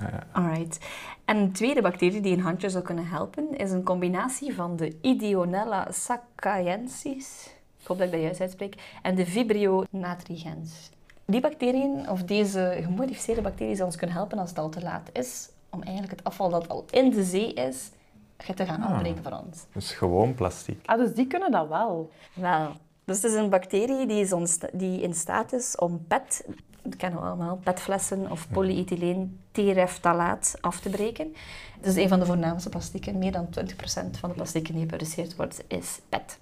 Ja. 0.00 0.26
Alright. 0.32 0.78
En 1.24 1.36
een 1.36 1.52
tweede 1.52 1.82
bacterie 1.82 2.20
die 2.20 2.36
een 2.36 2.42
handje 2.42 2.70
zou 2.70 2.84
kunnen 2.84 3.06
helpen 3.06 3.56
is 3.56 3.70
een 3.70 3.82
combinatie 3.82 4.54
van 4.54 4.76
de 4.76 4.96
Ideonella 5.00 5.88
sakaiensis, 5.90 7.50
ik 7.80 7.86
hoop 7.86 7.98
dat 7.98 8.06
ik 8.06 8.12
dat 8.12 8.22
juist 8.22 8.40
uitspreek, 8.40 8.98
en 9.02 9.14
de 9.14 9.26
Vibrio 9.26 9.84
natrigens. 9.90 10.90
Die 11.24 11.40
bacteriën, 11.40 12.10
of 12.10 12.22
deze 12.22 12.78
gemodificeerde 12.82 13.42
bacteriën, 13.42 13.76
zou 13.76 13.88
ons 13.88 13.96
kunnen 13.96 14.16
helpen 14.16 14.38
als 14.38 14.48
het 14.48 14.58
al 14.58 14.68
te 14.68 14.82
laat 14.82 15.10
is, 15.12 15.48
om 15.70 15.82
eigenlijk 15.82 16.16
het 16.16 16.24
afval 16.24 16.50
dat 16.50 16.68
al 16.68 16.84
in 16.90 17.10
de 17.10 17.24
zee 17.24 17.52
is, 17.52 17.90
te 18.36 18.66
gaan 18.66 18.82
Ah. 18.82 18.92
afbreken 18.92 19.22
voor 19.22 19.32
ons. 19.46 19.64
Dus 19.72 19.90
gewoon 19.92 20.34
plastic. 20.34 20.78
Ah, 20.84 20.98
dus 20.98 21.14
die 21.14 21.26
kunnen 21.26 21.50
dat 21.50 21.68
wel. 21.68 22.10
Wel, 22.34 22.72
dus 23.04 23.16
het 23.22 23.32
is 23.32 23.38
een 23.38 23.50
bacterie 23.50 24.06
die, 24.06 24.20
is 24.20 24.58
die 24.72 25.00
in 25.00 25.14
staat 25.14 25.52
is 25.52 25.76
om 25.76 26.04
PET, 26.08 26.44
dat 26.82 26.96
kennen 26.96 27.20
we 27.20 27.26
allemaal, 27.26 27.56
PET-flessen 27.64 28.30
of 28.30 28.48
polyethyleen 28.50 29.40
tereftalaat 29.52 30.54
af 30.60 30.80
te 30.80 30.90
breken. 30.90 31.34
Het 31.76 31.86
is 31.86 31.96
een 31.96 32.08
van 32.08 32.18
de 32.18 32.26
voornaamste 32.26 32.68
plastieken. 32.68 33.18
Meer 33.18 33.32
dan 33.32 33.48
20% 33.50 34.18
van 34.18 34.28
de 34.28 34.34
plastieken 34.34 34.72
die 34.72 34.82
geproduceerd 34.82 35.36
wordt 35.36 35.64
is 35.68 36.00
PET. 36.08 36.38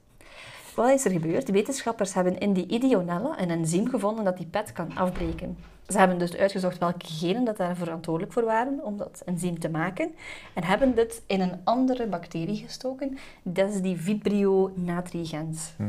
Wat 0.75 0.91
is 0.91 1.05
er 1.05 1.11
gebeurd? 1.11 1.51
Wetenschappers 1.51 2.15
hebben 2.15 2.39
in 2.39 2.53
die 2.53 2.67
Ideonella 2.67 3.41
een 3.41 3.51
enzym 3.51 3.89
gevonden 3.89 4.25
dat 4.25 4.37
die 4.37 4.47
PET 4.47 4.73
kan 4.73 4.97
afbreken. 4.97 5.57
Ze 5.89 5.99
hebben 5.99 6.19
dus 6.19 6.37
uitgezocht 6.37 6.79
welke 6.79 7.07
genen 7.07 7.45
dat 7.45 7.57
daar 7.57 7.77
verantwoordelijk 7.77 8.33
voor 8.33 8.45
waren 8.45 8.85
om 8.85 8.97
dat 8.97 9.23
enzym 9.25 9.59
te 9.59 9.69
maken. 9.69 10.15
En 10.55 10.65
hebben 10.65 10.95
dit 10.95 11.23
in 11.27 11.41
een 11.41 11.61
andere 11.65 12.07
bacterie 12.07 12.57
gestoken. 12.57 13.19
Dat 13.43 13.71
is 13.71 13.81
die 13.81 13.97
Vibrio 13.97 14.73
natrigens. 14.75 15.73
Mm. 15.77 15.89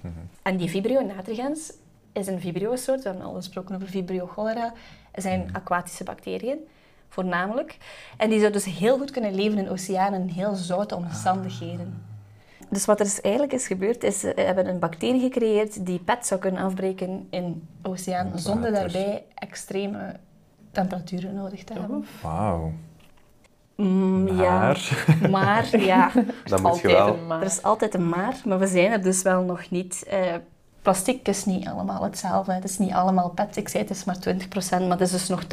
Mhm. 0.00 0.12
En 0.42 0.56
die 0.56 0.70
Vibrio 0.70 1.00
natrigens 1.00 1.72
is 2.12 2.26
een 2.26 2.40
vibrio-soort. 2.40 3.02
We 3.02 3.08
hebben 3.08 3.26
al 3.26 3.34
gesproken 3.34 3.74
over 3.74 3.88
Vibrio 3.88 4.26
cholera. 4.26 4.72
Zijn 5.14 5.48
aquatische 5.52 6.04
bacteriën, 6.04 6.58
voornamelijk. 7.08 7.76
En 8.16 8.30
die 8.30 8.38
zouden 8.40 8.62
dus 8.62 8.78
heel 8.78 8.98
goed 8.98 9.10
kunnen 9.10 9.34
leven 9.34 9.58
in 9.58 9.68
oceanen 9.68 10.20
in 10.20 10.28
heel 10.28 10.54
zoute 10.54 10.94
omstandigheden. 10.94 12.15
Dus 12.68 12.84
wat 12.84 12.98
er 12.98 13.04
dus 13.04 13.20
eigenlijk 13.20 13.52
is 13.52 13.66
gebeurd, 13.66 14.04
is 14.04 14.20
ze 14.20 14.32
hebben 14.36 14.68
een 14.68 14.78
bacterie 14.78 15.20
gecreëerd 15.20 15.86
die 15.86 15.98
PET 15.98 16.26
zou 16.26 16.40
kunnen 16.40 16.62
afbreken 16.62 17.26
in 17.30 17.68
oceaan, 17.82 18.32
zonder 18.34 18.72
daarbij 18.72 19.24
extreme 19.34 20.14
temperaturen 20.72 21.34
nodig 21.34 21.64
te 21.64 21.72
hebben. 21.72 22.06
Wauw. 22.22 22.72
Mm, 23.76 24.28
ja, 24.28 24.58
Maar... 24.58 24.96
maar 25.30 25.80
ja, 25.80 26.10
Dan 26.44 26.62
moet 26.62 26.80
je 26.80 26.88
Altijd 26.88 26.92
wel... 26.92 27.14
een 27.14 27.26
maar. 27.26 27.40
er 27.40 27.46
is 27.46 27.62
altijd 27.62 27.94
een 27.94 28.08
maar, 28.08 28.40
maar 28.44 28.58
we 28.58 28.66
zijn 28.66 28.92
er 28.92 29.02
dus 29.02 29.22
wel 29.22 29.42
nog 29.42 29.70
niet. 29.70 30.04
Eh, 30.08 30.34
plastic 30.82 31.28
is 31.28 31.44
niet 31.44 31.66
allemaal 31.68 32.02
hetzelfde. 32.02 32.52
Het 32.52 32.64
is 32.64 32.78
niet 32.78 32.92
allemaal 32.92 33.30
PET. 33.30 33.56
Ik 33.56 33.68
zei 33.68 33.82
het 33.82 33.92
is 33.92 34.04
maar 34.04 34.16
20%, 34.16 34.70
maar 34.70 34.98
het 34.98 35.00
is 35.00 35.10
dus 35.10 35.28
nog 35.28 35.44
80% 35.44 35.46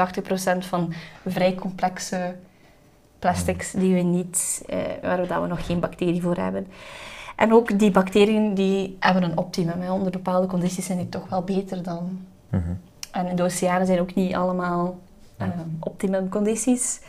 van 0.58 0.94
vrij 1.26 1.56
complexe 1.56 2.36
plastics 3.24 3.72
die 3.72 3.94
we 3.94 4.02
niet, 4.02 4.64
eh, 4.66 4.78
waar 5.02 5.22
we, 5.22 5.28
dat 5.28 5.42
we 5.42 5.48
nog 5.48 5.66
geen 5.66 5.80
bacterie 5.80 6.22
voor 6.22 6.36
hebben. 6.36 6.68
En 7.36 7.54
ook 7.54 7.80
die 7.80 7.92
bacteriën 7.92 8.54
die 8.54 8.98
hebben 9.00 9.24
een 9.24 9.38
optimum. 9.38 9.82
Hè. 9.82 9.92
Onder 9.92 10.12
bepaalde 10.12 10.48
condities 10.48 10.86
zijn 10.86 10.98
die 10.98 11.10
toch 11.10 11.30
wel 11.30 11.42
beter 11.42 11.84
dan. 11.84 12.20
Mhm. 12.50 12.74
En 13.12 13.28
in 13.28 13.36
de 13.36 13.44
oceanen 13.44 13.88
zijn 13.88 14.00
ook 14.00 14.14
niet 14.16 14.36
allemaal 14.36 15.00
eh, 15.38 15.48
optimum 15.80 16.30
condities. 16.30 17.02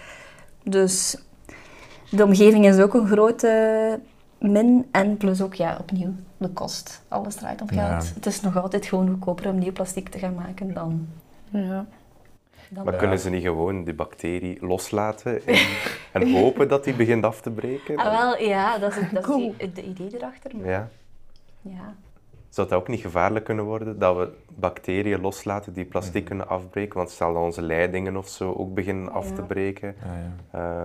Dus 0.62 1.16
de 2.10 2.24
omgeving 2.24 2.66
is 2.66 2.78
ook 2.78 2.94
een 2.94 3.06
grote 3.06 4.00
min. 4.38 4.88
En 4.90 5.16
plus 5.16 5.42
ook, 5.42 5.54
ja, 5.54 5.76
opnieuw, 5.80 6.14
de 6.36 6.48
kost. 6.48 7.02
Alles 7.08 7.34
draait 7.34 7.60
om 7.60 7.68
geld. 7.68 8.04
Ja. 8.06 8.14
Het 8.14 8.26
is 8.26 8.40
nog 8.40 8.56
altijd 8.56 8.86
gewoon 8.86 9.08
goedkoper 9.08 9.48
om 9.48 9.58
nieuw 9.58 9.72
plastic 9.72 10.08
te 10.08 10.18
gaan 10.18 10.34
maken 10.34 10.74
dan... 10.74 11.06
Ja. 11.50 11.86
Dan 12.70 12.84
Maar 12.84 12.92
Ja. 12.92 12.98
kunnen 12.98 13.18
ze 13.18 13.30
niet 13.30 13.42
gewoon 13.42 13.84
die 13.84 13.94
bacterie 13.94 14.58
loslaten 14.66 15.46
en, 15.46 15.58
en 16.12 16.32
hopen 16.32 16.68
dat 16.68 16.84
die 16.84 16.94
begint 16.94 17.24
af 17.24 17.40
te 17.40 17.50
breken? 17.50 17.96
Ah, 17.96 18.18
wel, 18.20 18.38
ja, 18.48 18.78
dat 18.78 18.90
is, 18.96 19.10
dat 19.12 19.22
is 19.22 19.28
Cool. 19.30 19.54
het 19.56 19.78
idee 19.78 20.08
erachter. 20.16 20.56
Maar, 20.56 20.66
Ja. 20.68 20.88
ja. 21.60 21.94
Zou 22.48 22.68
het 22.68 22.76
ook 22.76 22.88
niet 22.88 23.00
gevaarlijk 23.00 23.44
kunnen 23.44 23.64
worden 23.64 23.98
dat 23.98 24.16
we 24.16 24.32
bacteriën 24.48 25.20
loslaten 25.20 25.72
die 25.72 25.84
plastic 25.84 26.24
kunnen 26.24 26.48
afbreken? 26.48 26.96
Want 26.96 27.10
stel 27.10 27.32
dat 27.32 27.42
onze 27.42 27.62
leidingen 27.62 28.16
of 28.16 28.28
zo 28.28 28.52
ook 28.52 28.74
beginnen 28.74 29.12
af 29.12 29.28
te 29.28 29.34
Ja. 29.40 29.46
breken. 29.46 29.96
Ah, 30.50 30.84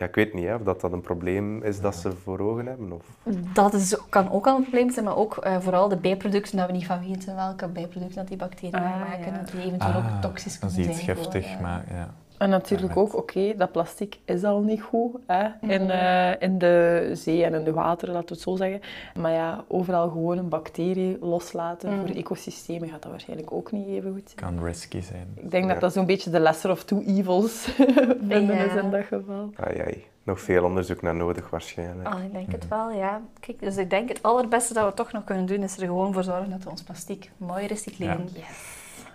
ja. 0.00 0.06
Ik 0.06 0.14
weet 0.14 0.34
niet 0.34 0.44
hè, 0.44 0.54
of 0.54 0.62
dat, 0.62 0.80
dat 0.80 0.92
een 0.92 1.00
probleem 1.00 1.62
is 1.62 1.80
dat 1.80 1.96
ze 1.96 2.12
voor 2.12 2.38
ogen 2.40 2.66
hebben. 2.66 2.92
Of... 2.92 3.04
Dat 3.52 3.74
is, 3.74 3.96
kan 4.08 4.30
ook 4.30 4.46
al 4.46 4.56
een 4.56 4.62
probleem 4.62 4.90
zijn, 4.90 5.04
maar 5.04 5.16
ook 5.16 5.36
eh, 5.36 5.56
vooral 5.60 5.88
de 5.88 5.96
bijproducten, 5.96 6.56
dat 6.56 6.66
we 6.66 6.72
niet 6.72 6.86
van 6.86 7.08
weten 7.08 7.36
welke 7.36 7.68
bijproducten 7.68 8.16
dat 8.18 8.28
die 8.28 8.36
bacteriën 8.36 8.74
Ah, 8.74 9.00
maken. 9.00 9.32
ja. 9.32 9.38
Dat 9.38 9.50
die 9.50 9.60
eventueel 9.64 9.94
ook 9.96 10.02
Ah, 10.02 10.20
toxisch 10.20 10.60
dat 10.60 10.72
kunnen 10.72 10.90
is 10.90 10.96
zijn. 10.96 11.10
iets 11.16 11.22
voor, 11.24 11.32
giftig, 11.32 11.54
eh, 11.56 11.60
maar 11.60 11.84
ja. 11.90 12.08
En 12.40 12.50
natuurlijk 12.50 12.96
ook, 12.96 13.16
oké, 13.16 13.54
dat 13.56 13.72
plastic 13.72 14.18
is 14.24 14.44
al 14.44 14.60
niet 14.60 14.82
goed 14.82 15.14
hè, 15.26 15.44
in, 15.60 15.82
Mhm. 15.82 15.90
eh, 15.90 16.42
in 16.42 16.58
de 16.58 17.10
zee 17.14 17.44
en 17.44 17.54
in 17.54 17.64
de 17.64 17.72
wateren, 17.72 18.14
laten 18.14 18.28
we 18.28 18.34
het 18.34 18.42
zo 18.42 18.56
zeggen. 18.56 18.80
Maar 19.20 19.32
ja, 19.32 19.64
overal 19.68 20.08
gewoon 20.08 20.38
een 20.38 20.48
bacterie 20.48 21.18
loslaten 21.20 21.90
Mhm. 21.92 22.06
voor 22.06 22.16
ecosystemen 22.16 22.88
gaat 22.88 23.02
dat 23.02 23.10
waarschijnlijk 23.10 23.52
ook 23.52 23.72
niet 23.72 23.86
even 23.88 24.12
goed 24.12 24.32
zijn. 24.36 24.54
Kan 24.54 24.64
risky 24.64 25.00
zijn. 25.00 25.26
Ik 25.34 25.50
denk 25.50 25.64
Ja. 25.64 25.70
dat 25.72 25.80
dat 25.80 25.92
zo'n 25.92 26.06
beetje 26.06 26.30
de 26.30 26.40
lesser 26.40 26.70
of 26.70 26.84
two 26.84 27.00
evils 27.06 27.52
vinden 28.28 28.56
Ja. 28.56 28.62
is 28.64 28.74
in 28.82 28.90
dat 28.90 29.04
geval. 29.04 29.50
Ai, 29.56 29.78
ai. 29.80 30.04
Nog 30.22 30.40
veel 30.40 30.64
onderzoek 30.64 31.02
naar 31.02 31.14
nodig 31.14 31.50
waarschijnlijk. 31.50 32.08
Ah, 32.08 32.24
ik 32.24 32.32
denk 32.32 32.52
het 32.52 32.68
wel, 32.68 32.90
ja. 32.90 33.20
Kijk, 33.40 33.60
dus 33.60 33.76
ik 33.76 33.90
denk 33.90 34.08
het 34.08 34.22
allerbeste 34.22 34.74
dat 34.74 34.84
we 34.88 34.94
toch 34.94 35.12
nog 35.12 35.24
kunnen 35.24 35.46
doen, 35.46 35.62
is 35.62 35.76
er 35.78 35.86
gewoon 35.86 36.12
voor 36.12 36.24
zorgen 36.24 36.50
dat 36.50 36.62
we 36.64 36.70
ons 36.70 36.82
plastic 36.82 37.30
mooi 37.36 37.66
recycleren. 37.66 38.28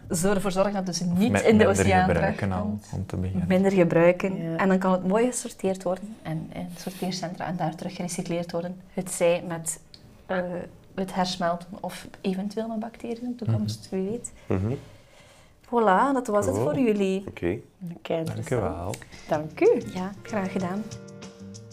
Zorg 0.09 0.35
ervoor 0.35 0.51
zorgen 0.51 0.73
dat 0.73 0.87
het 0.87 0.97
dus 0.97 1.07
niet 1.17 1.31
Met 1.31 1.41
in 1.41 1.57
de 1.57 1.65
minder 1.65 1.67
oceaan 1.67 2.05
gebruiken 2.05 2.51
al, 2.51 2.79
om 2.91 3.05
te 3.05 3.15
beginnen. 3.15 3.47
Minder 3.47 3.71
gebruiken. 3.71 4.41
Ja. 4.41 4.57
En 4.57 4.67
dan 4.67 4.77
kan 4.77 4.91
het 4.91 5.07
mooi 5.07 5.25
gesorteerd 5.25 5.83
worden 5.83 6.15
en 6.21 6.49
in 6.53 6.67
sorteercentra 6.77 7.45
en 7.45 7.55
daar 7.55 7.75
terug 7.75 7.95
gerecycleerd 7.95 8.51
worden. 8.51 8.81
Het 8.93 9.11
zij 9.11 9.43
met 9.47 9.79
eh, 10.25 10.37
het 10.95 11.13
hersmelten 11.13 11.67
of 11.79 12.07
eventueel 12.21 12.67
met 12.67 12.79
bacteriën 12.79 13.23
in 13.23 13.35
de 13.37 13.45
toekomst, 13.45 13.87
wie 13.89 14.09
weet. 14.09 14.31
Mhm. 14.47 14.73
Voilà, 15.65 16.13
dat 16.13 16.27
was 16.27 16.45
het 16.45 16.55
voor 16.55 16.79
jullie. 16.79 17.23
Oké. 17.27 17.57
Kei 18.01 18.23
Dank 18.23 18.49
u 18.49 18.55
wel. 18.55 18.95
Dank 19.27 19.59
u. 19.59 19.81
Ja, 19.93 20.11
graag 20.21 20.51
gedaan. 20.51 20.83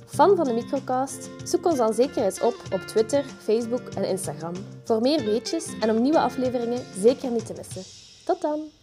Fan 0.07 0.37
van 0.37 0.45
de 0.45 0.53
Microcast? 0.53 1.31
Zoek 1.45 1.66
ons 1.66 1.77
dan 1.77 1.95
zeker 1.95 2.25
eens 2.25 2.40
op 2.40 2.55
op 2.73 2.81
Twitter, 2.81 3.25
Facebook 3.25 3.88
en 3.97 4.09
Instagram. 4.09 4.53
Voor 4.85 5.01
meer 5.01 5.25
weetjes 5.25 5.79
en 5.81 5.90
om 5.90 6.03
nieuwe 6.03 6.21
afleveringen 6.21 6.81
zeker 6.99 7.31
niet 7.31 7.47
te 7.47 7.55
missen. 7.57 8.02
Tot 8.25 8.41
dan! 8.43 8.82